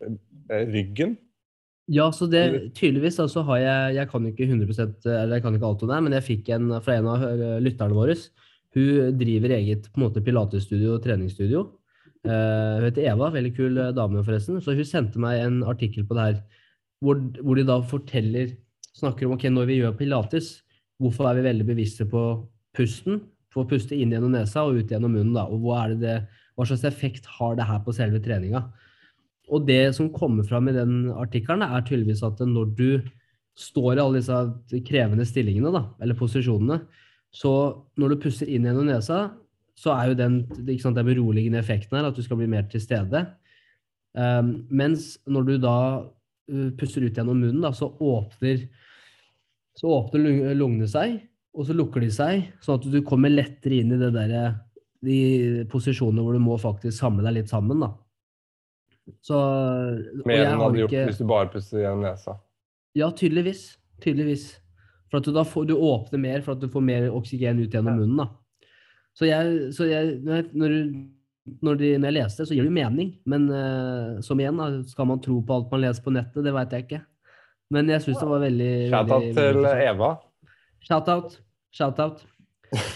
[0.00, 1.18] eh, ryggen?
[1.92, 5.68] Ja, så det tydeligvis altså har jeg Jeg kan ikke 100 eller jeg kan ikke
[5.68, 8.16] alt om det, men jeg fikk en fra en av eh, lytterne våre.
[8.72, 11.66] Hun driver eget på en måte pilatesstudio og treningsstudio.
[12.22, 14.60] Uh, hun heter Eva, veldig kul eh, dame forresten.
[14.62, 16.36] Så hun sendte meg en artikkel på det her
[17.02, 18.54] hvor, hvor de da forteller
[18.92, 20.48] Snakker om ok, når vi gjør pilates,
[21.00, 22.20] hvorfor er vi veldig bevisste på
[22.76, 23.22] pusten?
[23.48, 25.46] For å puste inn gjennom nesa og ut gjennom munnen, da.
[25.48, 26.16] Og hva, det det,
[26.52, 28.60] hva slags effekt har det her på selve treninga?
[29.50, 32.88] Og det som kommer fram i den artikkelen, er tydeligvis at når du
[33.58, 36.82] står i alle disse krevende stillingene, da, eller posisjonene,
[37.32, 37.52] så
[38.00, 39.22] når du puster inn gjennom nesa,
[39.78, 40.38] så er jo den,
[40.80, 43.24] sant, den beroligende effekten her at du skal bli mer til stede.
[44.12, 48.66] Um, mens når du da uh, puster ut gjennom munnen, da, så åpner,
[49.78, 51.22] så åpner lungene seg,
[51.56, 54.60] og så lukker de seg, sånn at du kommer lettere inn i det der,
[55.02, 57.82] de posisjonene hvor du må faktisk samle deg litt sammen.
[57.82, 57.90] da.
[59.22, 59.36] Så,
[60.26, 62.36] Mer enn du har hadde gjort ikke- hvis du bare pustet igjen nesa.
[62.94, 63.76] ja, tydeligvis.
[64.00, 64.58] Tydeligvis.
[65.10, 67.70] For at du da får, du åpner mer for at du får mer oksygen ut
[67.70, 68.00] gjennom Ja.
[68.00, 68.16] munnen.
[68.16, 68.28] da.
[69.14, 71.08] Så jeg, så jeg når, du-
[71.62, 73.18] når, de, når jeg leste, så gir det mening.
[73.26, 76.42] Men uh, som igjen, da, skal man tro på alt man leser på nettet?
[76.44, 77.02] Det veit jeg ikke.
[77.70, 79.64] Men jeg syns det var veldig Shout-out til.
[79.66, 80.18] Eva.
[80.80, 81.40] Shout-out.
[81.72, 82.24] Shout-out.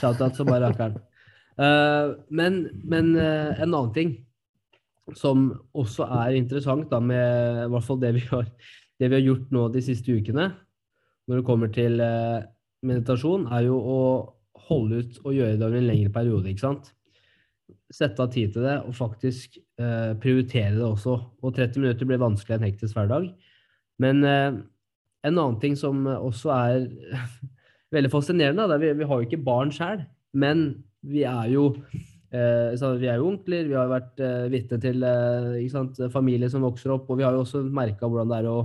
[0.01, 0.97] Shout-out som bare rakkeren.
[1.59, 4.26] Uh, men men uh, en annen ting
[5.15, 8.49] som også er interessant, da, med i hvert fall det vi har,
[8.99, 10.51] det vi har gjort nå de siste ukene,
[11.27, 12.47] når det kommer til eh,
[12.87, 14.01] meditasjon, er jo å
[14.67, 16.51] holde ut og gjøre det over en lengre periode.
[16.51, 16.93] ikke sant?
[17.95, 21.19] Sette av tid til det og faktisk eh, prioritere det også.
[21.43, 23.31] Og 30 minutter blir vanskelig en hektisk hverdag.
[24.03, 24.59] Men eh,
[25.27, 26.89] en annen ting som også er
[27.95, 30.03] veldig fascinerende, er vi, vi har jo ikke barn sjøl,
[30.35, 30.69] men
[31.07, 31.71] vi er jo
[33.01, 36.95] vi er jo onkler, vi har vært eh, vitne til eh, sant, familie som vokser
[36.95, 38.59] opp, og vi har jo også merka hvordan det er å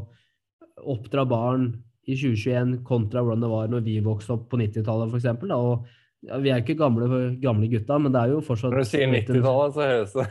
[0.92, 1.72] oppdra barn
[2.10, 5.30] i 2021 kontra hvordan det var når vi vokste opp på 90-tallet, f.eks.
[5.56, 7.08] Og ja, vi er ikke gamle,
[7.42, 10.28] gamle gutta, men det er jo fortsatt Når du sier 90-tallet, så høres det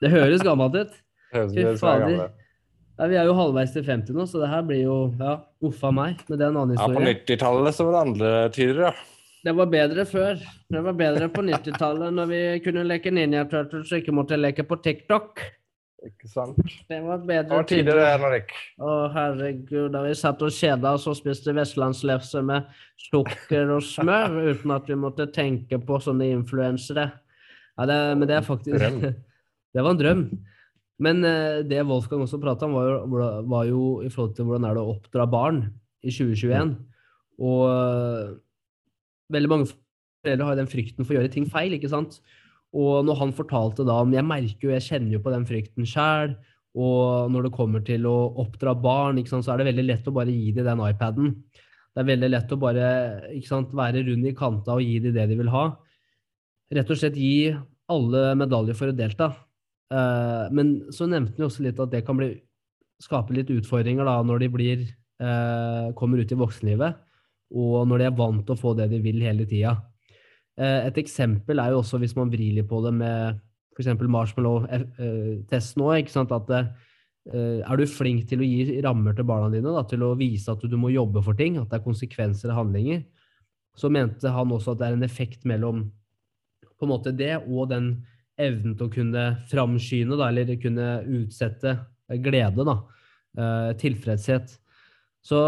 [0.00, 0.96] Det høres gammelt ut.
[1.34, 2.18] Fy er fader.
[2.94, 5.90] Ja, vi er jo halvveis til 50 nå, så det her blir jo Ja, uffa
[5.94, 6.20] meg.
[6.28, 8.94] Men det er en annen Ja, på 90-tallet så var det andre tider, ja.
[9.44, 10.38] Det var bedre før.
[10.72, 14.64] Det var bedre på 90-tallet når vi kunne leke Ninja Turtles og ikke måtte leke
[14.64, 15.42] på TikTok.
[16.04, 16.56] Ikke sant?
[16.88, 18.54] Det var Det bedre var tidligere, det, Henrik.
[18.80, 19.90] Å, herregud.
[19.92, 22.72] Da vi satt og kjeda oss og spiste vestlandslefse med
[23.10, 27.10] sukker og smør uten at vi måtte tenke på sånne influensere.
[27.74, 28.80] Ja, det, men det er faktisk.
[29.74, 30.20] Det var en drøm.
[31.02, 34.68] Men eh, det Wolfgang også prata om, var jo, var jo i forhold til hvordan
[34.68, 35.64] er det å oppdra barn
[36.06, 36.76] i 2021.
[37.42, 38.28] Og eh,
[39.32, 42.18] veldig mange foreldre har den frykten for å gjøre ting feil, ikke sant.
[42.74, 45.86] Og når han fortalte da om Jeg merker jo, jeg kjenner jo på den frykten
[45.86, 46.34] sjæl.
[46.74, 50.08] Og når det kommer til å oppdra barn, ikke sant, så er det veldig lett
[50.10, 51.30] å bare gi dem den iPaden.
[51.94, 52.88] Det er veldig lett å bare
[53.30, 55.68] ikke sant, være rund i kanta og gi dem det de vil ha.
[56.74, 57.52] Rett og slett gi
[57.94, 59.30] alle medaljer for å delta.
[59.94, 62.32] Eh, men så nevnte han også litt at det kan bli,
[63.02, 64.84] skape litt utfordringer da, når de blir,
[65.22, 66.98] eh, kommer ut i voksenlivet,
[67.54, 69.76] og når de er vant til å få det de vil hele tida.
[70.58, 73.40] Eh, Et eksempel er jo også hvis man vrir litt på det med
[73.74, 73.90] f.eks.
[73.98, 75.90] marshmallow-testen nå.
[76.36, 80.14] at eh, Er du flink til å gi rammer til barna dine, da, til å
[80.18, 83.04] vise at du må jobbe for ting, at det er konsekvenser av handlinger,
[83.74, 85.88] så mente han også at det er en effekt mellom
[86.78, 88.04] på en måte det og den
[88.38, 90.88] evnen til å kunne framskyne, da, eller kunne
[91.20, 91.76] utsette
[92.22, 92.76] glede, da.
[93.38, 94.58] eh, tilfredshet.
[95.24, 95.40] Så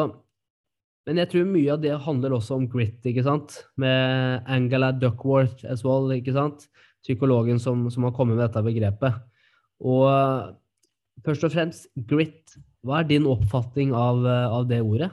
[1.07, 3.61] men jeg tror mye av det handler også om grit, ikke sant?
[3.79, 6.67] Med Angela Duckworth as well, ikke sant?
[7.07, 9.21] Psykologen som, som har kommet med dette begrepet.
[9.87, 10.49] Og eh,
[11.27, 12.57] først og fremst, grit.
[12.83, 15.13] Hva er din oppfatning av, eh, av det ordet?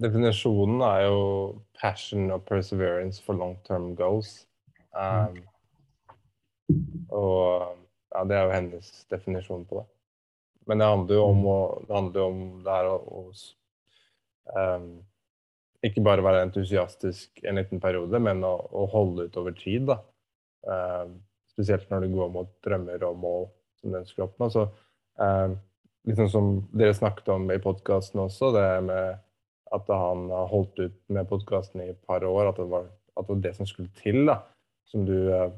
[0.00, 1.22] Definisjonen er jo
[1.80, 4.42] passion og perseverance for long term goals.
[4.96, 5.40] Um,
[7.08, 7.72] og
[8.12, 9.86] ja, det er jo hennes definisjon på det.
[10.68, 13.24] Men det handler jo om, å, det, handler om det her å, å
[14.56, 14.90] um,
[15.86, 19.88] ikke bare være entusiastisk en liten periode, men å, å holde ut over tid.
[20.68, 21.06] Eh,
[21.54, 23.46] spesielt når du går mot drømmer og mål
[23.80, 24.50] som du ønsker å oppnå.
[24.52, 24.66] Så
[25.16, 25.56] um,
[26.08, 29.24] liksom som dere snakket om i podkasten også, det med
[29.72, 33.24] at han har holdt ut med podkasten i et par år, at det, var, at
[33.24, 34.40] det var det som skulle til, da.
[34.90, 35.50] Som du eh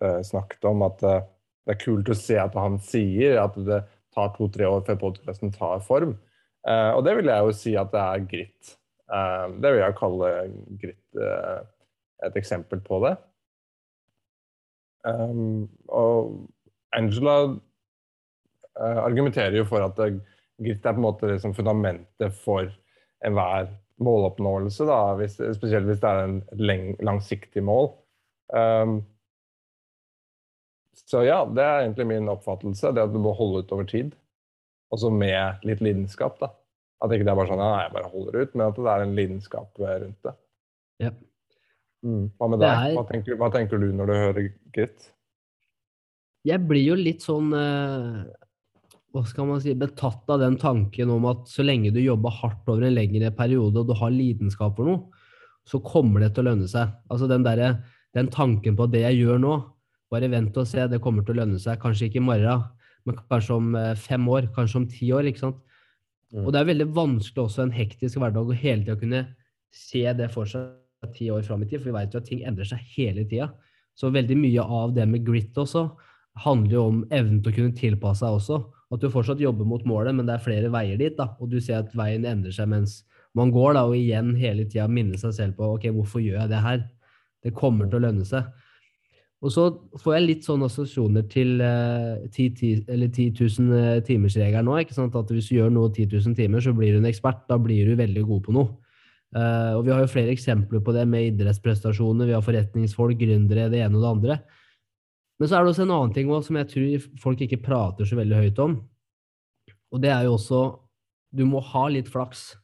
[0.00, 1.18] snakket om, at uh,
[1.66, 3.82] det er kult å se at han sier at det
[4.16, 6.14] tar to-tre år før podkasten tar form.
[6.68, 8.72] Uh, og det vil jeg jo si at det er grit.
[9.10, 10.32] Uh, det vil jeg kalle
[10.82, 11.60] grit uh,
[12.26, 13.14] et eksempel på det.
[15.08, 16.34] Um, og
[16.92, 17.56] Angela
[18.80, 22.68] argumenterer jo for at grit er på en måte liksom fundamentet for
[23.26, 23.68] enhver
[24.00, 27.90] måloppnåelse, da, hvis, spesielt hvis det er en langsiktig mål.
[28.52, 29.00] Um,
[31.10, 32.92] så ja, det er egentlig min oppfattelse.
[32.94, 34.14] Det at du må holde ut over tid.
[34.90, 36.38] Også med litt lidenskap.
[36.40, 36.50] da.
[37.00, 39.04] At ikke det er bare sånn ja, jeg bare holder ut, men at det er
[39.06, 40.34] en lidenskap rundt det.
[41.00, 41.14] Ja.
[42.04, 42.26] Mm.
[42.36, 42.92] Hva med deg?
[42.96, 45.10] Hva, tenker, hva, tenker, du når du hører Grit?
[46.48, 48.20] Jeg blir jo litt sånn eh,
[49.12, 52.68] hva skal man si, betatt av den tanken om at så lenge du jobber hardt
[52.70, 55.24] over en lengre periode, og du har lidenskap for noe,
[55.66, 56.92] så kommer det til å lønne seg.
[57.10, 57.80] Altså den, der,
[58.16, 59.56] den tanken på det jeg gjør nå,
[60.10, 61.80] bare vent og se, det kommer til å lønne seg.
[61.82, 62.64] Kanskje ikke i morgen,
[63.06, 65.28] men kanskje om eh, fem år, kanskje om ti år.
[65.30, 65.60] ikke sant?
[66.30, 66.44] Mm.
[66.44, 69.24] Og det er veldig vanskelig også en hektisk hverdag å hele tida kunne
[69.74, 72.44] se det for seg ti år fram i tid, for vi vet jo at ting
[72.46, 73.50] endrer seg hele tida.
[73.98, 75.88] Så veldig mye av det med grit også
[76.44, 78.60] handler jo om evnen til å kunne tilpasse seg også.
[78.90, 81.16] At du fortsatt jobber mot målet, men det er flere veier dit.
[81.16, 83.02] da, Og du ser at veien endrer seg mens
[83.38, 86.50] man går, da, og igjen hele tida minne seg selv på ok, hvorfor gjør jeg
[86.50, 86.80] det her?
[87.44, 88.48] Det kommer til å lønne seg.
[89.40, 89.64] Og så
[90.02, 92.48] får jeg litt sånne assosiasjoner til uh, 10,
[92.84, 94.76] 10 000 timersregelen nå.
[94.82, 95.16] ikke sant?
[95.16, 97.46] At hvis du gjør noe 10 000 timer, så blir du en ekspert.
[97.48, 98.74] Da blir du veldig god på noe.
[99.30, 102.28] Uh, og vi har jo flere eksempler på det med idrettsprestasjoner.
[102.28, 104.38] Vi har forretningsfolk, gründere, det ene og det andre.
[105.40, 108.08] Men så er det også en annen ting også, som jeg tror folk ikke prater
[108.08, 108.76] så veldig høyt om.
[109.90, 110.60] Og det er jo også
[111.30, 112.56] Du må ha litt flaks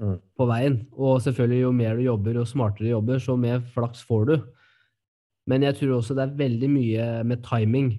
[0.00, 0.16] mm.
[0.40, 0.78] på veien.
[0.96, 4.36] Og selvfølgelig, jo mer du jobber, jo smartere du jobber, så mer flaks får du.
[5.50, 7.92] Men jeg tror også det er veldig mye med timing.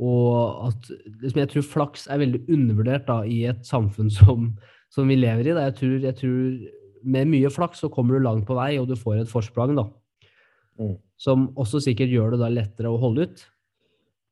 [0.00, 4.50] Og at liksom jeg tror flaks er veldig undervurdert da, i et samfunn som,
[4.92, 5.54] som vi lever i.
[5.54, 6.58] Jeg tror, jeg tror,
[7.16, 9.76] med mye flaks så kommer du langt på vei, og du får et forsprang.
[9.78, 9.86] da.
[10.80, 10.98] Mm.
[11.20, 13.46] Som også sikkert gjør det da lettere å holde ut.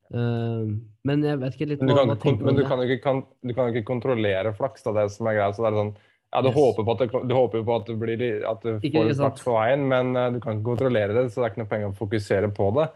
[0.09, 3.18] Uh, men jeg vet ikke litt Men du kan, hva, men du kan, ikke, kan,
[3.44, 5.53] du kan, ikke, kontrollere flaks, da, det som er greia.
[5.53, 5.92] Så det er sånn
[6.31, 6.55] ja, du, yes.
[6.55, 9.45] håper på at det, du håper på at du, blir, at du ikke, får flaks
[9.47, 11.93] på veien, men uh, du kan ikke kontrollere det, så det er ikke noe penger
[11.93, 12.88] å fokusere på det.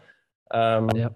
[0.53, 1.09] Um, ja.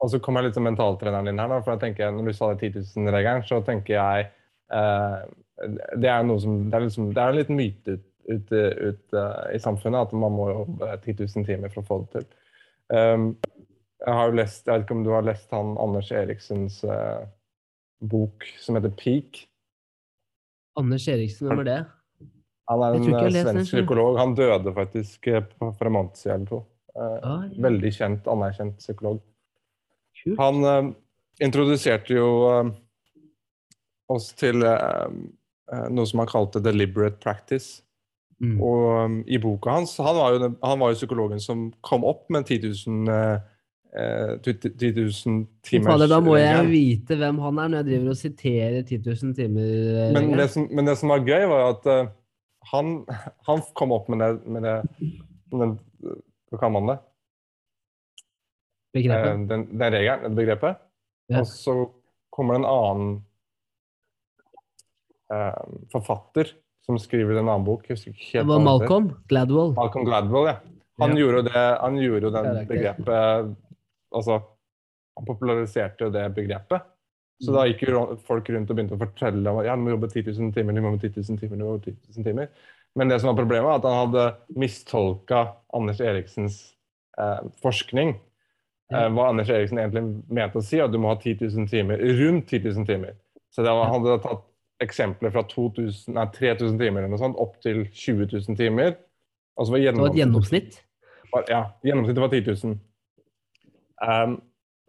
[0.00, 2.36] Og så kommer jeg litt som mentaltreneren din her, da, for jeg tenker, når du
[2.38, 4.28] sa det 10 000-regelen, så tenker jeg
[4.70, 5.18] uh,
[5.98, 9.02] Det er noe som Det er, liksom, det er en liten myte ut, ut, ut,
[9.18, 12.30] uh, i samfunnet at man må jobbe 10 000 timer for å få det til.
[12.94, 13.28] Um,
[14.00, 16.78] jeg har jo lest, jeg vet ikke om du har lest han Anders Eriksens
[18.00, 19.49] bok som heter 'Peak'?
[20.80, 21.80] Anders Eriksen, hvem er det?
[22.70, 24.18] Han er en eh, svensk psykolog.
[24.20, 26.60] Han døde faktisk eh, for en måned siden eller to.
[26.94, 27.62] Eh, ah, ja.
[27.66, 29.20] Veldig kjent, anerkjent psykolog.
[30.20, 30.36] Kult.
[30.38, 30.90] Han uh,
[31.42, 32.72] introduserte jo uh,
[34.12, 35.06] oss til uh,
[35.88, 37.80] noe som han kalte 'deliberate practice'.
[38.40, 38.56] Mm.
[38.64, 42.24] Og um, i boka hans Han var jo, han var jo psykologen som kom opp
[42.32, 43.10] med 10 000
[43.90, 48.18] 10 eh, 000 timers Da må jeg vite hvem han er når jeg driver og
[48.20, 49.70] siterer 10 000 timer.
[50.14, 52.10] Men det, som, men det som var gøy, var at uh,
[52.70, 52.92] han,
[53.48, 54.76] han, kom opp med det, med det
[55.50, 55.72] den,
[56.50, 56.96] Hva kaller man det?
[58.94, 59.32] Begrepet?
[59.32, 60.78] Uh, den, den regelen, begrepet.
[61.30, 61.42] Ja.
[61.42, 61.74] Og så
[62.30, 63.16] kommer det en annen
[65.34, 66.52] uh, forfatter
[66.86, 67.88] som skriver en annen bok.
[67.90, 69.74] det var Malcolm Gladwell.
[69.74, 70.56] Malcolm Gladwell, ja.
[71.00, 71.24] Han, ja.
[71.24, 73.50] Gjorde, det, han gjorde jo den begrepet
[74.14, 74.40] altså,
[75.18, 76.86] Han populariserte jo det begrepet.
[77.40, 80.10] Så da gikk jo folk rundt og begynte å fortelle om ja, du må jobbe
[80.10, 82.50] 10 000 timer, du må jobbe 10 000 timer, du må jobbe 10 000 timer.
[82.98, 85.40] Men det som var problemet, var at han hadde mistolka
[85.76, 86.58] Anders Eriksens
[87.20, 88.12] eh, forskning.
[88.92, 92.02] Eh, hva Anders Eriksen egentlig mente å si, at du må ha 10 000 timer,
[92.20, 93.16] rundt 10 000 timer.
[93.54, 94.46] Så det var, han hadde tatt
[94.84, 98.94] eksempler fra 2000, nei, 3000 timer eller noe sånt, opp til 20 000 timer.
[99.60, 100.80] Altså var det var et gjennomsnitt?
[101.50, 102.78] Ja, gjennomsnittet var 10 000.
[104.00, 104.38] Um,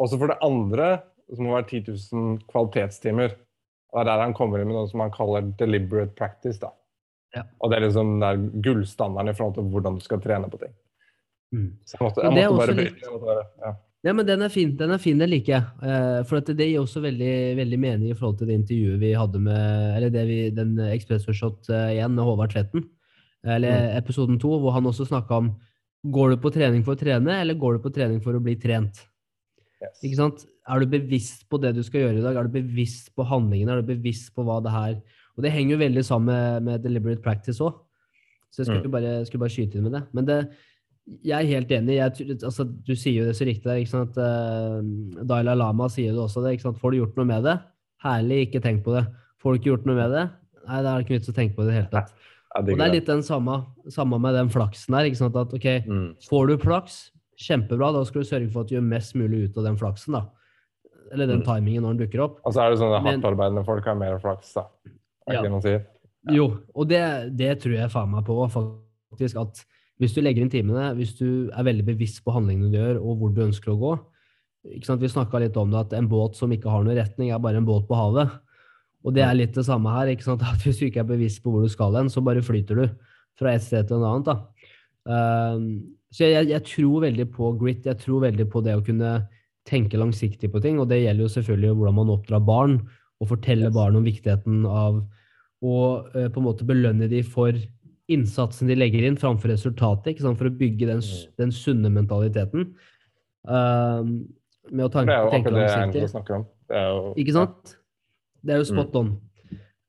[0.01, 0.91] også for det andre
[1.31, 3.35] så må det være 10 000 kvalitetstimer.
[3.91, 6.59] Det er der han kommer inn med noe som han kaller deliberate practice.
[6.59, 6.71] da.
[7.35, 7.45] Ja.
[7.59, 10.59] Og det er liksom det er gullstandarden i forhold til hvordan du skal trene på
[10.59, 10.73] ting.
[11.55, 11.71] Mm.
[11.87, 13.01] Så jeg måtte, jeg måtte bare litt...
[13.23, 13.71] bare, ja.
[14.07, 14.13] ja.
[14.15, 15.63] men den er fin, den er fin, det liker jeg.
[15.83, 19.43] Uh, for det gir også veldig, veldig, mening i forhold til det intervjuet vi hadde
[19.43, 22.87] med Eller det vi, den Express Shot uh, igjen med Håvard Tvetten.
[23.43, 25.47] eller episoden to, hvor han også snakka om
[26.09, 28.55] Går du på trening for å trene, eller går du på trening for å bli
[28.57, 29.03] trent?
[29.81, 29.99] Yes.
[30.05, 30.45] Ikke sant?
[30.69, 32.37] Er du bevisst på det du skal gjøre i dag?
[32.37, 33.75] Er du bevisst på handlingene?
[33.75, 34.99] Er du bevisst på hva det her
[35.37, 37.77] Og det henger jo veldig sammen med, med deliberate practice òg.
[38.51, 38.91] Så jeg skulle, Mm.
[38.91, 40.01] bare, skulle bare skyte inn med det.
[40.13, 40.37] Men det,
[41.23, 41.95] jeg er helt enig.
[41.95, 43.79] Jeg, altså, du sier jo det så riktig der.
[43.79, 44.17] ikke sant?
[44.19, 46.43] Uh, Dalai Lama sier det også.
[46.43, 46.81] det, ikke sant?
[46.81, 47.55] Får du gjort noe med det?
[48.03, 49.05] Herlig, ikke tenk på det.
[49.41, 50.25] Får du ikke gjort noe med det?
[50.67, 52.11] Nei, da er det ikke vits å tenke på det i det hele tatt.
[52.57, 55.05] Og det er litt den samme, samme med den flaksen her.
[55.07, 55.35] ikke sant?
[55.35, 56.15] At ok, Mm.
[56.29, 57.93] Får du flaks, kjempebra.
[57.93, 60.13] Da skal du sørge for at du gjør mest mulig ut av den flaksen.
[60.13, 60.25] da.
[61.13, 61.45] Eller den Mm.
[61.45, 62.39] timingen når den dukker opp.
[62.45, 64.65] Og så er det sånn at hardtarbeidende folk har mer flaks, da.
[65.27, 65.39] Er Ja.
[65.39, 65.85] ikke det man sier?
[66.29, 68.35] Jo, og det, det tror jeg faen meg på,
[69.11, 69.39] faktisk.
[69.41, 69.65] At
[69.99, 73.17] hvis du legger inn timene, hvis du er veldig bevisst på handlingene du gjør, og
[73.19, 73.99] hvor du ønsker å gå
[74.75, 75.01] ikke sant?
[75.01, 77.55] Vi snakka litt om det, at en båt som ikke har noen retning, er bare
[77.57, 78.29] en båt på havet.
[79.05, 80.11] Og det er litt det samme her.
[80.13, 80.41] ikke sant?
[80.51, 82.87] At Hvis du ikke er bevisst på hvor du skal hen, så bare flyter du
[83.39, 84.25] fra et sted til en annet.
[84.29, 84.35] da.
[85.55, 85.65] Um,
[86.13, 87.85] så jeg, jeg tror veldig på grit.
[87.85, 89.27] Jeg tror veldig på det å kunne
[89.65, 90.79] tenke langsiktig på ting.
[90.79, 92.79] Og det gjelder jo selvfølgelig hvordan man oppdrar barn,
[93.21, 93.75] og forteller Yes.
[93.75, 94.95] barn om viktigheten av
[95.61, 95.75] å
[96.09, 97.53] uh, på en måte belønne de for
[98.11, 100.11] innsatsen de legger inn, framfor resultatet.
[100.15, 100.37] ikke sant?
[100.39, 101.35] For å bygge den, Mm.
[101.37, 102.73] den sunne mentaliteten.
[103.47, 104.27] Um,
[104.69, 106.45] med å tanke, det er jo akkurat det jeg snakker om.
[106.69, 107.77] Jo, Ikke sant?
[108.41, 108.77] Det er jo Mm.
[108.77, 109.11] spot on.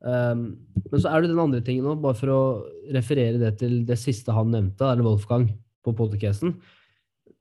[0.02, 0.58] Um,
[0.90, 2.42] men så er det den andre tingen òg, bare for å
[2.92, 5.48] referere det til det siste han nevnte, eller Wolfgang,
[5.84, 6.56] på podcasten,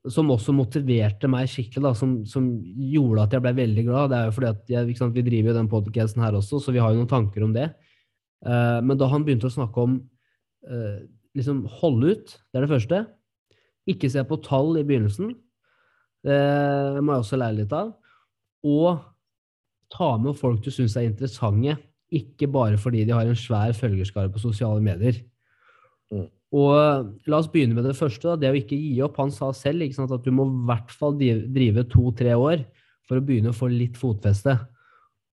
[0.08, 4.10] som også motiverte meg skikkelig, da, som, som gjorde at jeg ble veldig glad.
[4.10, 6.72] Det er jo fordi at jeg, sant, Vi driver jo den podcasten her også, så
[6.74, 7.68] vi har jo noen tanker om det.
[8.46, 10.00] Uh, men da han begynte å snakke om
[10.70, 10.98] uh,
[11.34, 13.06] liksom holde ut, det er det første.
[13.90, 15.34] Ikke se på tall i begynnelsen.
[16.22, 17.88] Det må jeg også lære litt av.
[18.62, 19.00] Og
[19.92, 21.76] ta med folk du syns er interessante,
[22.12, 25.20] ikke bare fordi de har en svær følgerskare på sosiale medier.
[26.12, 26.28] Mm.
[26.52, 29.16] Og la oss begynne med det første, da, det å ikke gi opp.
[29.22, 32.66] Han sa selv sant, at du må i hvert fall drive to-tre år
[33.08, 34.58] for å begynne å få litt fotfeste.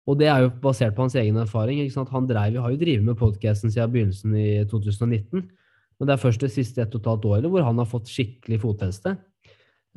[0.09, 1.83] Og det er jo basert på hans egen erfaring.
[2.13, 5.43] Han drev, har jo drevet med podkasten siden begynnelsen i 2019.
[5.99, 8.09] Men det er først det siste ett og et halvt året hvor han har fått
[8.09, 9.17] skikkelig fotfeste.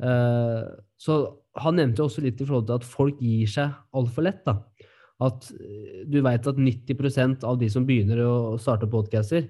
[0.03, 0.67] Uh,
[0.99, 1.21] så
[1.61, 4.41] han nevnte jo også litt i forhold til at folk gir seg altfor lett.
[4.47, 4.57] da.
[5.23, 9.49] At eh, du vet at 90% av de som begynner å starte podcaster,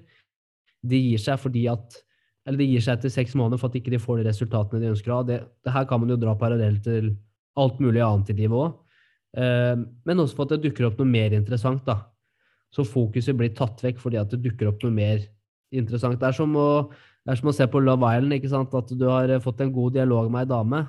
[0.84, 2.00] de gir seg fordi at
[2.44, 4.90] eller de gir seg etter seks måneder for at ikke de får de resultatene de
[4.92, 5.24] ønsker å ha.
[5.24, 7.14] Det, det her kan man jo dra parallelt til
[7.56, 8.74] alt mulig annet i livet òg.
[10.04, 11.80] men også for at det dukker opp noe mer interessant.
[11.86, 12.02] da.
[12.74, 15.24] Så fokuset blir tatt vekk fordi at det dukker opp noe mer
[15.72, 16.20] interessant.
[16.20, 16.68] Det er som å,
[17.24, 18.36] det er som å se på Love Island.
[18.36, 18.74] ikke sant?
[18.74, 20.82] At du har eh, fått en god dialog med ei dame,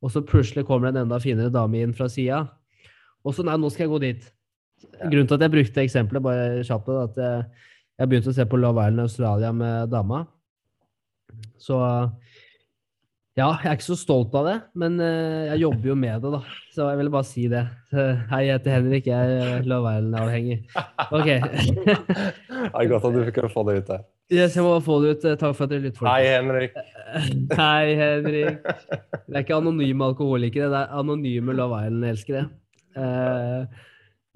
[0.00, 2.44] og så plutselig kommer det en enda finere dame inn fra sida.
[3.26, 4.28] Og så nei, nå skal jeg gå dit.
[5.02, 7.42] Grunnen til at jeg brukte eksempelet, bare kjapt, at jeg,
[8.00, 10.22] jeg begynte å se på Love Island Australia med dama.
[11.60, 11.76] Så
[13.40, 16.32] ja, jeg er ikke så stolt av det, men eh, jeg jobber jo med det,
[16.34, 16.40] da.
[16.74, 17.62] Så jeg ville bare si det.
[17.90, 20.58] Hei, jeg heter Henrik, jeg er Love Island-avhengig.
[21.10, 21.30] Ok.
[22.60, 24.02] Det er godt at du fikk få det ut der.
[24.30, 25.24] Yes, jeg må få det ut.
[25.40, 26.06] Takk for at dere lytter.
[26.06, 26.28] Hei.
[26.36, 26.76] Henrik.
[27.58, 28.60] Hei, Henrik.
[28.60, 32.44] Det er ikke anonyme alkoholikere, det er anonyme Love Island-elskere.
[33.00, 33.80] Eh,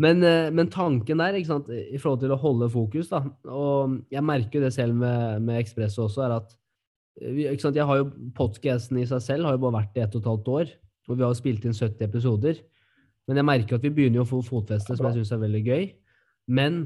[0.03, 4.59] men, eh, men tanken der, i forhold til å holde fokus, da, og jeg merker
[4.59, 6.57] jo det selv med, med Ekspresso også, er at
[7.21, 10.31] jeg har jo podcasten i seg selv har jo bare vært i ett og et
[10.31, 10.73] halvt år,
[11.09, 12.63] og vi har jo spilt inn 70 episoder.
[13.29, 15.63] Men jeg merker at vi begynner jo å få fotfeste, som jeg syns er veldig
[15.65, 15.85] gøy.
[16.53, 16.83] Men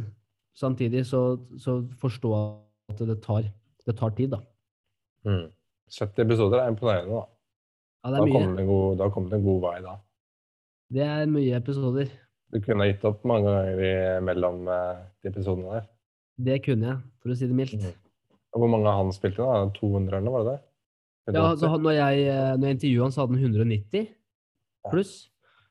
[0.59, 1.23] samtidig så,
[1.59, 2.35] så forstå
[2.93, 3.49] at det tar,
[3.87, 4.43] det tar tid, da.
[5.27, 5.49] Mm.
[5.91, 7.25] 70 episoder er imponerende, da.
[8.05, 8.67] Ja, det er da mye.
[8.69, 9.97] god, da kom det en god vei, da.
[10.95, 12.12] Det er mye episoder.
[12.53, 15.88] Du kunne ha gitt opp mange ganger mellom eh, de episodene der.
[16.49, 17.81] Det kunne jeg, for å si det mildt.
[17.83, 18.08] Mhm.
[18.57, 19.45] Hvor mange han spilt inn?
[19.45, 19.71] da?
[19.77, 20.65] 200 eller noe, var det det?
[21.37, 24.07] Ja, altså, når jeg, eh, når jeg intervjuet han, så hadde han 190
[24.91, 25.17] pluss.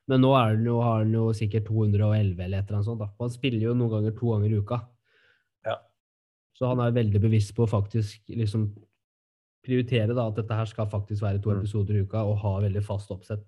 [0.08, 0.54] Men nå har
[1.02, 3.00] han jo sikkert 211 eller et eller annet sånt.
[3.02, 3.10] Da.
[3.20, 4.78] Han spiller jo noen ganger to ganger i uka.
[5.66, 5.76] Ja.
[6.56, 8.70] Så han er veldig bevisst på å faktisk liksom
[9.66, 11.58] prioritere da, at dette her skal faktisk være to Mm.
[11.60, 13.44] episoder i uka, og ha veldig fast oppsett.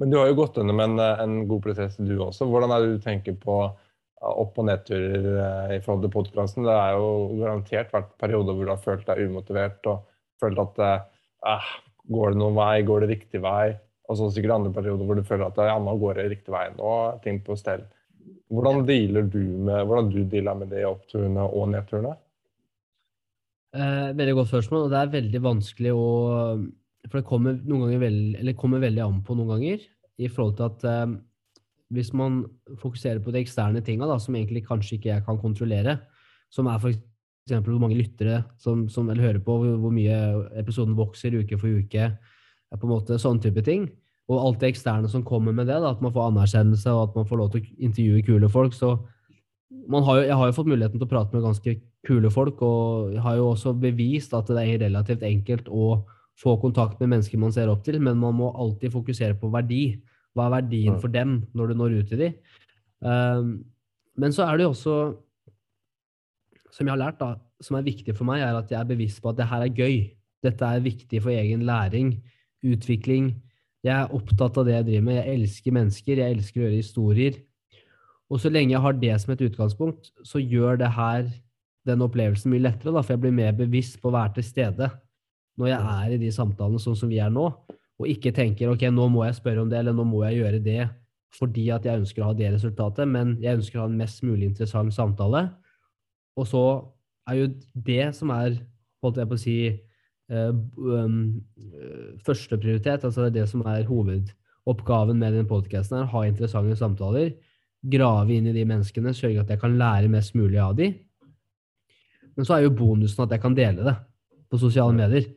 [0.00, 2.48] Men du har jo gått under med en, eh, en god prosess, du også.
[2.48, 3.76] Hvordan er det du tenker på
[4.22, 6.66] opp- og nedturer eh, i forhold til podkasten?
[6.66, 7.08] Det er jo
[7.40, 10.04] garantert vært perioder hvor du har følt deg umotivert og
[10.42, 11.08] følt at eh,
[11.54, 11.72] eh,
[12.12, 12.82] Går det noen vei?
[12.82, 13.76] Går det riktig vei?
[14.10, 16.64] Og så sikkert andre perioder hvor du føler at ja, nå går det riktig vei.
[16.74, 17.84] Nå ting på stell.
[18.52, 22.16] Hvordan dealer du med hvordan du dealer med de oppturene og nedturene?
[23.72, 26.08] Eh, veldig godt spørsmål, og det er veldig vanskelig å
[27.08, 29.86] For det kommer, noen ganger veld, eller kommer veldig an på noen ganger,
[30.22, 31.14] i forhold til at eh,
[31.92, 32.42] hvis man
[32.80, 35.98] fokuserer på de eksterne tinga, som egentlig kanskje ikke jeg kan kontrollere,
[36.52, 37.52] som er f.eks.
[37.52, 40.18] hvor mange lyttere som, som hører på, hvor, hvor mye
[40.60, 42.10] episoden vokser uke for uke.
[42.72, 43.90] på en måte Sånne type ting.
[44.30, 47.16] Og alt det eksterne som kommer med det, da, at man får anerkjennelse og at
[47.16, 48.72] man får lov til å intervjue kule folk.
[48.74, 48.96] så
[49.90, 53.12] har jo, Jeg har jo fått muligheten til å prate med ganske kule folk, og
[53.12, 56.04] jeg har jo også bevist at det er relativt enkelt å
[56.38, 60.00] få kontakt med mennesker man ser opp til, men man må alltid fokusere på verdi.
[60.32, 62.40] Hva er verdien for dem når du når ut til dem?
[63.02, 63.52] Um,
[64.16, 64.96] men så er det jo også,
[66.72, 69.22] som jeg har lært, da, som er viktig for meg, er at jeg er bevisst
[69.22, 69.96] på at det her er gøy.
[70.42, 72.16] Dette er viktig for egen læring,
[72.64, 73.32] utvikling.
[73.82, 75.18] Jeg er opptatt av det jeg driver med.
[75.20, 77.38] Jeg elsker mennesker, jeg elsker å gjøre historier.
[78.32, 81.26] Og så lenge jeg har det som et utgangspunkt, så gjør det her
[81.88, 84.88] den opplevelsen mye lettere, da, for jeg blir mer bevisst på å være til stede
[85.60, 87.44] når jeg er i de samtalene sånn som vi er nå,
[88.00, 90.62] og ikke tenker ok, nå må jeg spørre om det, eller nå må jeg gjøre
[90.64, 90.82] det
[91.32, 94.20] fordi at jeg ønsker å ha det resultatet, men jeg ønsker å ha en mest
[94.26, 95.46] mulig interessant samtale.
[96.36, 96.64] Og så
[97.30, 97.46] er jo
[97.86, 98.58] det som er,
[99.00, 99.56] holdt jeg på å si,
[100.32, 101.22] uh, um,
[102.26, 107.32] førsteprioritet, altså det som er hovedoppgaven med den podkasten, er å ha interessante samtaler,
[107.82, 110.92] grave inn i de menneskene, sørge at jeg kan lære mest mulig av de.
[112.36, 113.96] Men så er jo bonusen at jeg kan dele det
[114.52, 115.32] på sosiale medier.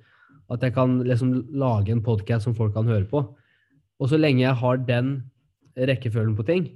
[0.51, 3.23] At jeg kan liksom lage en podkast som folk kan høre på.
[3.99, 5.15] Og så lenge jeg har den
[5.75, 6.67] rekkefølgen på ting,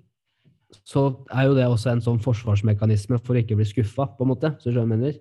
[0.85, 4.31] så er jo det også en sånn forsvarsmekanisme for å ikke bli skuffa, på en
[4.31, 4.53] måte.
[4.61, 5.17] Så jeg mener.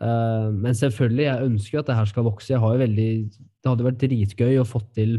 [0.00, 2.52] Uh, men selvfølgelig, jeg ønsker at det her skal vokse.
[2.52, 5.18] Jeg har jo veldig, det hadde vært dritgøy å få til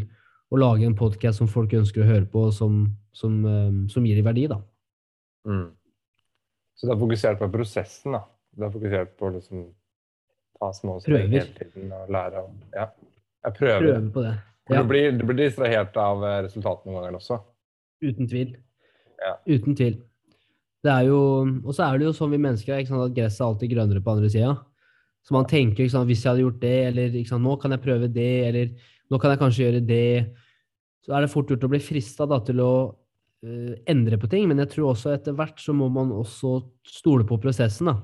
[0.54, 2.86] å lage en podkast som folk ønsker å høre på, som,
[3.16, 4.60] som, uh, som gir dem verdi, da.
[5.50, 5.70] Mm.
[6.74, 8.24] Så du har fokusert på prosessen, da?
[8.54, 9.68] Du har fokusert på liksom
[10.60, 12.90] ta små steg hele tiden og lære om Ja.
[13.44, 13.80] Jeg prøver.
[13.80, 14.34] Prøver på det.
[14.70, 14.82] Ja.
[14.82, 17.40] Du, blir, du, blir, distrahert av eh, resultatene noen ganger også?
[18.04, 18.54] Uten tvil.
[19.20, 19.34] Ja.
[19.50, 19.98] Uten tvil.
[20.84, 21.20] Det er jo,
[21.64, 24.16] og så er det jo sånn vi mennesker er, at gresset er alltid grønnere på
[24.16, 24.54] andre sida.
[25.24, 28.10] Så man tenker sant, hvis jeg hadde gjort det, eller sant, nå kan jeg prøve
[28.12, 28.74] det, eller
[29.12, 30.08] nå kan jeg kanskje gjøre det.
[31.04, 34.48] Så er det fort gjort å bli frista til å uh, endre på ting.
[34.52, 37.92] Men jeg tror også etter hvert så må man også stole på prosessen.
[37.92, 37.98] da.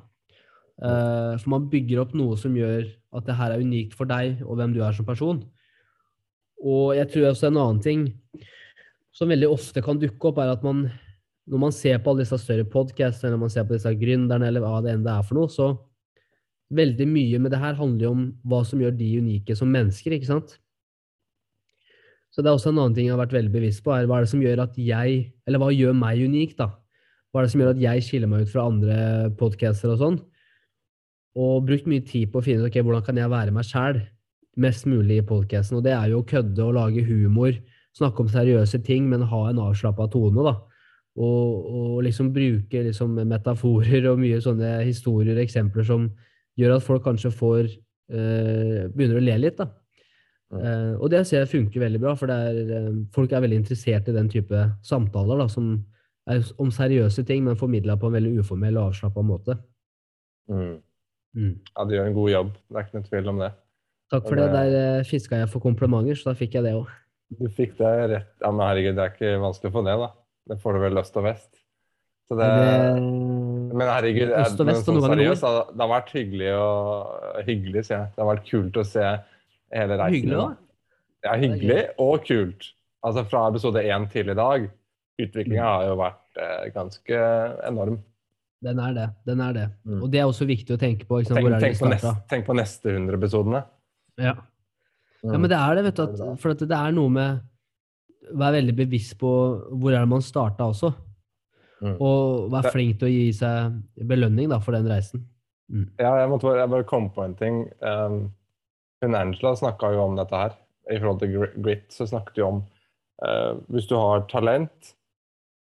[0.80, 4.40] Uh, for man bygger opp noe som gjør at det her er unikt for deg
[4.46, 5.42] og hvem du er som person.
[6.60, 8.08] Og jeg tror også en annen ting
[9.16, 10.86] som veldig ofte kan dukke opp, er at man
[11.50, 14.62] når man ser på alle disse større podkastene, når man ser på disse gründerne, eller
[14.62, 15.72] hva det enn det er for noe, så
[16.78, 20.14] veldig mye med det her handler jo om hva som gjør de unike som mennesker,
[20.14, 20.60] ikke sant?
[22.30, 24.20] Så det er også en annen ting jeg har vært veldig bevisst på, er hva
[24.20, 26.70] er det som gjør at jeg Eller hva gjør meg unik, da?
[27.34, 28.98] Hva er det som gjør at jeg skiller meg ut fra andre
[29.40, 30.20] podcaster og sånn?
[31.38, 34.02] Og brukt mye tid på å finne ut okay, hvordan kan jeg være meg sjæl
[34.60, 35.80] mest mulig i podkasten.
[35.80, 37.54] Og det er jo å kødde og lage humor,
[37.98, 40.44] snakke om seriøse ting, men ha en avslappa tone.
[40.46, 40.56] da.
[41.20, 46.10] Og, og, liksom bruke liksom metaforer og mye sånne historier og eksempler som
[46.60, 49.60] gjør at folk kanskje får øh, begynner å le litt.
[49.60, 49.70] da.
[50.50, 54.08] Uh, og det ser jeg funker veldig bra, for er, uh, folk er veldig interessert
[54.10, 55.76] i den type samtaler da, som
[56.30, 59.60] er om seriøse ting, men formidla på en veldig uformell og avslappa måte.
[60.50, 60.80] Mm.
[61.38, 61.56] Mm.
[61.62, 62.54] Ja, du gjør en god jobb.
[62.66, 63.52] Det er ikke noen tvil om det.
[64.10, 64.48] Takk for det.
[64.56, 66.90] Der uh, fiska jeg for komplimenter, så da fikk jeg det òg.
[67.40, 68.32] Du fikk det rett.
[68.42, 70.10] Ja, men herregud, det er ikke vanskelig å få det, da.
[70.50, 71.50] Det får du vel øst og vest.
[72.30, 73.04] Så det, det...
[73.78, 77.86] Men herregud, øst og vest, men sånn seriøst, det, det har vært hyggelig og hyggelig,
[77.86, 78.12] sier jeg.
[78.16, 79.06] Det har vært kult å se
[79.78, 80.18] hele reisen.
[80.18, 80.50] Hyggelig da?
[81.28, 82.70] Ja, hyggelig og kult.
[83.06, 84.68] Altså fra episode én til i dag.
[85.20, 85.70] Utviklinga mm.
[85.70, 87.24] har jo vært eh, ganske
[87.68, 88.00] enorm.
[88.64, 89.08] Den er det.
[89.26, 89.68] den er det.
[89.88, 90.00] Mm.
[90.04, 91.22] Og det er også viktig å tenke på.
[91.24, 93.62] Tenk, tenk, på neste, tenk, på neste, 100 episodene.
[94.20, 94.36] Ja.
[95.24, 96.04] Ja, men det er det, vet du.
[96.06, 97.40] At, for at det er noe med
[98.30, 99.32] å være veldig bevisst på
[99.72, 100.92] hvor er det man starta også.
[101.80, 101.96] Mm.
[101.96, 105.24] Og være flink til å gi seg belønning da, for den reisen.
[105.72, 105.88] Mm.
[106.02, 107.62] Ja, jeg måtte bare, jeg bare komme på en ting.
[107.80, 108.20] Um,
[109.04, 110.58] hun Angela snakka jo om dette her.
[110.90, 112.64] I forhold til grit så snakket vi om
[113.24, 114.94] uh, hvis du har talent,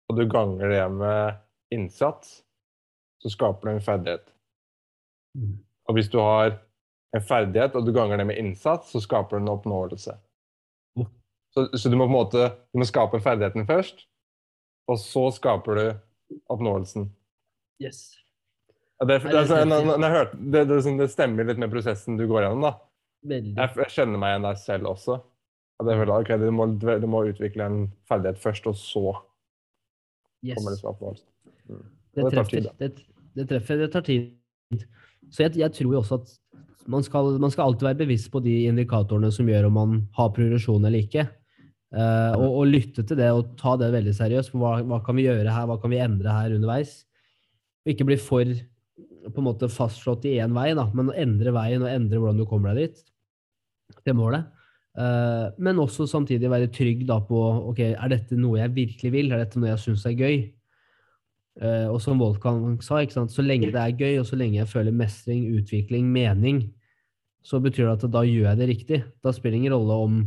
[0.08, 1.38] og du ganger det med
[1.74, 2.40] innsats,
[3.22, 4.26] så skaper du en ferdighet.
[5.38, 5.58] Mm.
[5.88, 6.58] Og hvis du har
[7.16, 10.16] en ferdighet, og du ganger det med innsats, så skaper du en oppnåelse.
[11.54, 14.04] Så, så, du må på en måte du må skape ferdigheten først,
[14.88, 15.84] og så skaper du
[16.52, 17.08] oppnåelsen.
[17.82, 18.18] Yes.
[19.00, 19.38] Det, det,
[20.52, 22.66] det, det, stemmer litt med prosessen du går gjennom.
[22.66, 22.74] da.
[23.30, 25.20] Jeg, jeg kjenner meg igjen der selv også.
[25.78, 29.04] At jeg føler, okay, du, må, du må utvikle en ferdighet først, og så
[30.42, 30.58] yes.
[30.58, 31.28] kommer det til oppnåelsen.
[31.70, 31.86] Mm.
[32.16, 32.68] Det, treffer.
[32.78, 32.92] Det,
[33.36, 33.80] det, treffer.
[33.82, 34.84] Det tar tid.
[35.32, 36.32] Så jeg, jeg tror jo også at
[36.88, 40.32] man skal, man skal, alltid være bevisst på de indikatorene som gjør om man har
[40.36, 41.26] progresjon eller ikke.
[41.88, 44.52] Uh, og, og, lytte til det og ta det veldig seriøst.
[44.56, 47.02] Hva, hva, kan vi gjøre her, hva kan vi endre her underveis?
[47.84, 48.56] Og ikke bli for
[49.28, 52.40] på en måte fastslått i én vei, da, men å endre veien og endre hvordan
[52.40, 53.02] du kommer deg dit,
[54.06, 54.48] det målet.
[54.98, 57.40] Uh, men også samtidig være trygg da på
[57.70, 60.38] ok, er dette noe jeg virkelig vil, er dette noe jeg syns er gøy?
[61.58, 64.94] Eh, og som Wolfgang sa, så lenge det er gøy, og så lenge jeg føler
[64.94, 66.68] mestring, utvikling, mening,
[67.42, 68.98] så betyr det at da gjør jeg det riktig.
[69.24, 70.18] Da spiller det ingen rolle om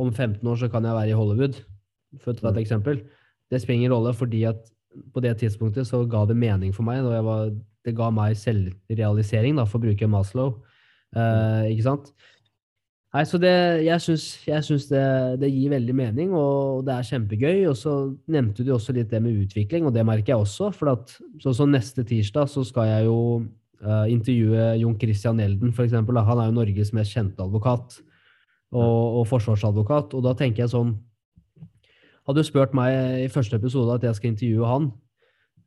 [0.00, 1.58] om 15 år så kan jeg være i Hollywood,
[2.22, 2.62] for å ta et Mm.
[2.62, 3.02] eksempel.
[3.50, 4.70] Det spiller ingen rolle, fordi at
[5.12, 7.02] på det tidspunktet så ga det mening for meg.
[7.04, 7.50] Var,
[7.84, 10.62] det ga meg selvrealisering, da, for å bruke Maslow.
[11.14, 12.12] Uh, ikke sant?
[13.10, 13.50] Nei, så det,
[13.82, 15.02] jeg syns, jeg syns det,
[15.42, 17.64] det gir veldig mening, og det er kjempegøy.
[17.66, 17.94] Og så
[18.30, 20.68] nevnte du også litt det med utvikling, og det merker jeg også.
[20.76, 23.16] For at sånn så neste tirsdag så skal jeg jo
[23.82, 26.20] uh, intervjue Jon Christian Elden, eksempel.
[26.22, 27.98] Han er jo Norges mest kjente advokat
[28.70, 30.14] og, og forsvarsadvokat.
[30.14, 30.98] Og da tenker jeg sånn
[32.28, 32.94] Hadde du spurt meg
[33.24, 34.84] i første episode at jeg skal intervjue han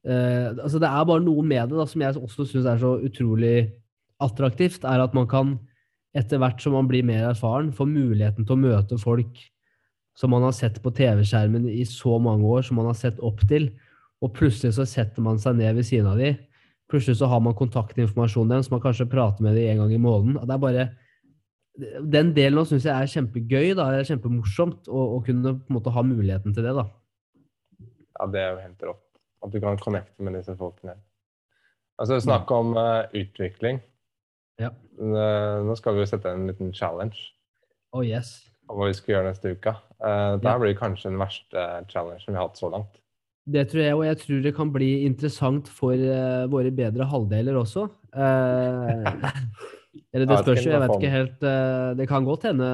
[0.06, 2.94] uh, altså Det er bare noe med det da, som jeg også syns er så
[3.04, 3.56] utrolig
[4.24, 5.58] attraktivt, er at man kan
[6.18, 9.42] etter hvert som man blir mer erfaren, får muligheten til å møte folk
[10.18, 13.42] som man har sett på TV-skjermen i så mange år, som man har sett opp
[13.50, 13.72] til,
[14.22, 16.38] og plutselig så setter man seg ned ved siden av dem.
[16.92, 20.38] Plutselig så har man kontaktinformasjonen deres, man kanskje prater med dem en gang i måneden.
[20.38, 20.86] Det er bare
[22.14, 23.72] den delen nå syns jeg er kjempegøy.
[23.74, 26.76] da, det er Kjempemorsomt å, å kunne på en måte ha muligheten til det.
[26.78, 26.86] da.
[28.20, 29.08] Ja, det er jo helt rått.
[29.44, 30.96] At du kan connecte med disse folkene.
[32.00, 33.82] Altså, snakk om uh, utvikling.
[34.62, 34.70] Ja.
[34.70, 37.32] Eh, nå skal vi jo sette en liten challenge
[37.94, 38.44] Oh yes.
[38.70, 39.74] om hva vi skal gjøre neste uke.
[40.02, 43.02] Uh, det her blir kanskje den verste challengen vi har hatt så langt.
[43.44, 47.58] Det tror jeg, og jeg tror det kan bli interessant for eh, våre bedre halvdeler
[47.60, 47.90] også.
[48.16, 49.10] Eh,
[50.16, 52.68] eller det spørs jo, jeg vet ikke helt eh, Det kan godt hende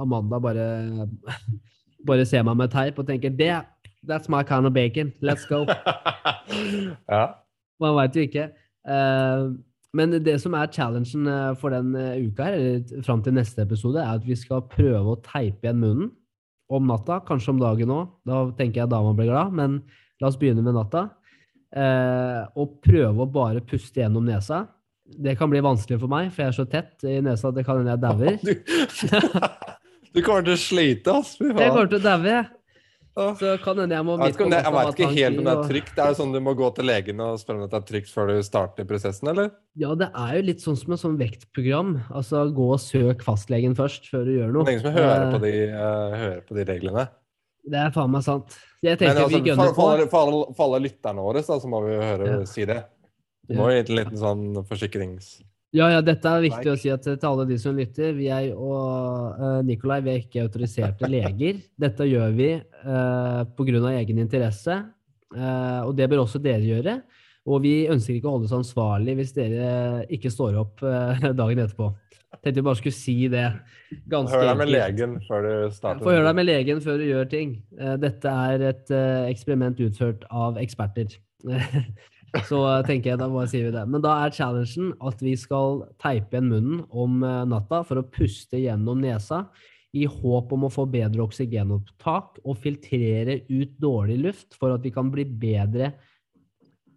[0.00, 0.66] Amanda bare,
[2.08, 3.52] bare ser meg med teip og tenker det,
[4.06, 5.12] That's my kind of bacon.
[5.20, 5.66] Let's go.
[7.12, 7.24] ja.
[7.82, 8.48] Man veit jo ikke.
[8.86, 9.46] Eh,
[9.96, 13.64] men det som er challengen eh, for den eh, uka her, eller fram til neste
[13.64, 16.10] episode, er at vi skal prøve å teipe igjen munnen
[16.72, 18.10] om natta, kanskje om dagen òg.
[18.26, 19.80] Da tenker jeg dama blir glad, men
[20.20, 21.06] la oss begynne med natta.
[21.76, 24.64] Eh, og prøve å bare puste gjennom nesa.
[25.06, 27.66] Det kan bli vanskelig for meg, for jeg er så tett i nesa at det
[27.66, 28.38] kan hende jeg dauer.
[30.16, 31.34] Du, du kommer til å slite, ass.
[31.36, 32.38] Jeg kommer til å daue.
[33.16, 35.46] Så kan hende jeg må Jeg vet ikke, om det, jeg vet ikke helt om
[35.46, 35.92] det er trygt.
[35.94, 36.02] Det.
[36.04, 38.28] Er jo sånn du må gå til legen og spørre om det er trygt før
[38.28, 39.48] du starter prosessen, eller?
[39.80, 41.94] Ja, det er jo litt sånn som et sånn vektprogram.
[42.12, 44.66] Altså, gå og søk fastlegen først, før du gjør noe.
[44.68, 47.06] Det er ingen som hører på Eh, de, uh, hører på de reglene.
[47.66, 48.60] Det er faen meg sant.
[48.84, 49.80] Jeg Men tenker altså, vi gønner på.
[49.80, 52.38] for, for, for alle lytterne våre, så, så må vi jo høre Ja.
[52.46, 52.82] si det.
[53.48, 55.38] Du må jo gi en liten sånn forsikrings...
[55.76, 58.14] Ja, ja, dette er viktig å si at til alle de som lytter.
[58.16, 61.60] Vi er, og uh, Nikolai vi er ikke autoriserte leger.
[61.76, 63.92] Dette gjør vi uh, pga.
[63.98, 64.80] egen interesse,
[65.36, 66.98] uh, og det bør også dere gjøre.
[67.46, 71.62] Og vi ønsker ikke å holde oss ansvarlig hvis dere ikke står opp uh, dagen
[71.62, 71.92] etterpå.
[72.42, 73.44] Tenkte jeg bare skulle si det.
[74.10, 76.02] Ganske Hør deg med legen før du starter.
[76.04, 77.56] Få høre deg med legen før du gjør ting.
[77.78, 81.16] Eh, Dette er et eh, eksperiment utført av eksperter.
[82.44, 83.84] Så tenker jeg, da bare sier vi det.
[83.88, 88.04] Men da er challengen at vi skal teipe igjen munnen om eh, natta for å
[88.12, 89.46] puste gjennom nesa
[89.96, 94.92] i håp om å få bedre oksygenopptak og filtrere ut dårlig luft for at vi
[94.92, 95.94] kan bli bedre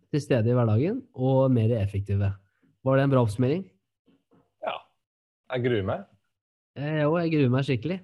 [0.09, 2.33] til stede i hverdagen og mer effektive.
[2.83, 3.63] Var det en bra oppsummering?
[4.65, 4.75] Ja.
[5.53, 6.07] Jeg gruer meg.
[6.79, 7.99] Eh, Jo, jeg gruer meg skikkelig.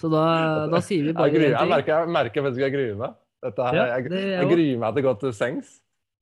[0.00, 0.24] Så da,
[0.70, 3.18] da sier vi bare Jeg, gruer, jeg merker, jeg merker faktisk jeg gruer meg.
[3.44, 5.74] Her, Ja, jeg jeg gruer meg til å gå til sengs.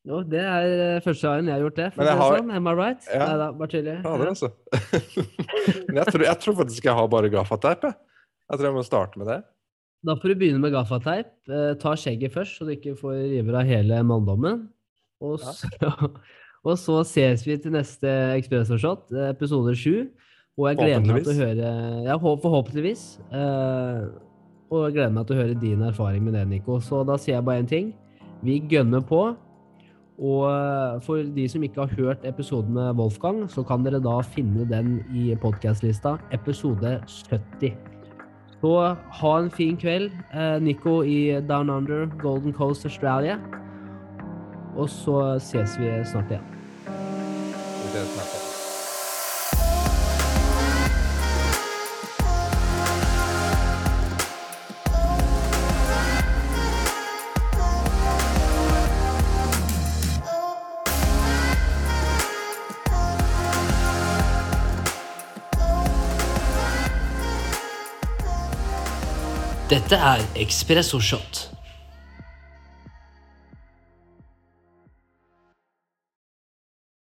[0.08, 0.64] Jo, det er
[0.96, 1.88] eh, første gangen jeg har gjort det.
[1.94, 2.50] For jeg har- sånn.
[2.56, 3.04] Am I right?
[3.06, 3.26] Ja.
[3.28, 3.96] Neida, bare tydelig.
[4.02, 4.48] Fader, altså.
[5.96, 7.84] Jeg tror, jeg tror faktisk jeg har bare gaffateip.
[7.86, 7.94] Jeg.
[8.50, 9.36] jeg tror jeg må starte med det.
[10.02, 11.28] Da får du begynne med gaffateip.
[11.46, 14.64] Eh, ta skjegget først, så du ikke får river av hele manndommen.
[15.22, 15.52] Og Ja.
[15.54, 16.10] så,
[16.66, 20.08] og så ses vi til neste Ekspressforshot, eh, episode sju.
[20.58, 21.70] Og jeg gleder meg til å høre
[22.08, 23.04] Ja, forhåpentligvis.
[23.30, 24.02] Eh,
[24.72, 26.80] og jeg gleder meg til å høre din erfaring med det, Nico.
[26.82, 27.94] Så da sier jeg bare én ting.
[28.42, 29.36] Vi gønner på.
[30.22, 34.20] Og eh, for de som ikke har hørt episoden med Wolfgang, så kan dere da
[34.22, 37.74] finne den i podkastlista, episode 70.
[38.62, 38.76] Så
[39.18, 43.40] ha en fin kveld, eh, Nico i Down Under, Golden Coast, Australia.
[44.76, 46.48] Og så ses vi snart igjen.
[46.86, 48.41] Vi ses snart.
[69.72, 71.51] Dette er Expresso Shot.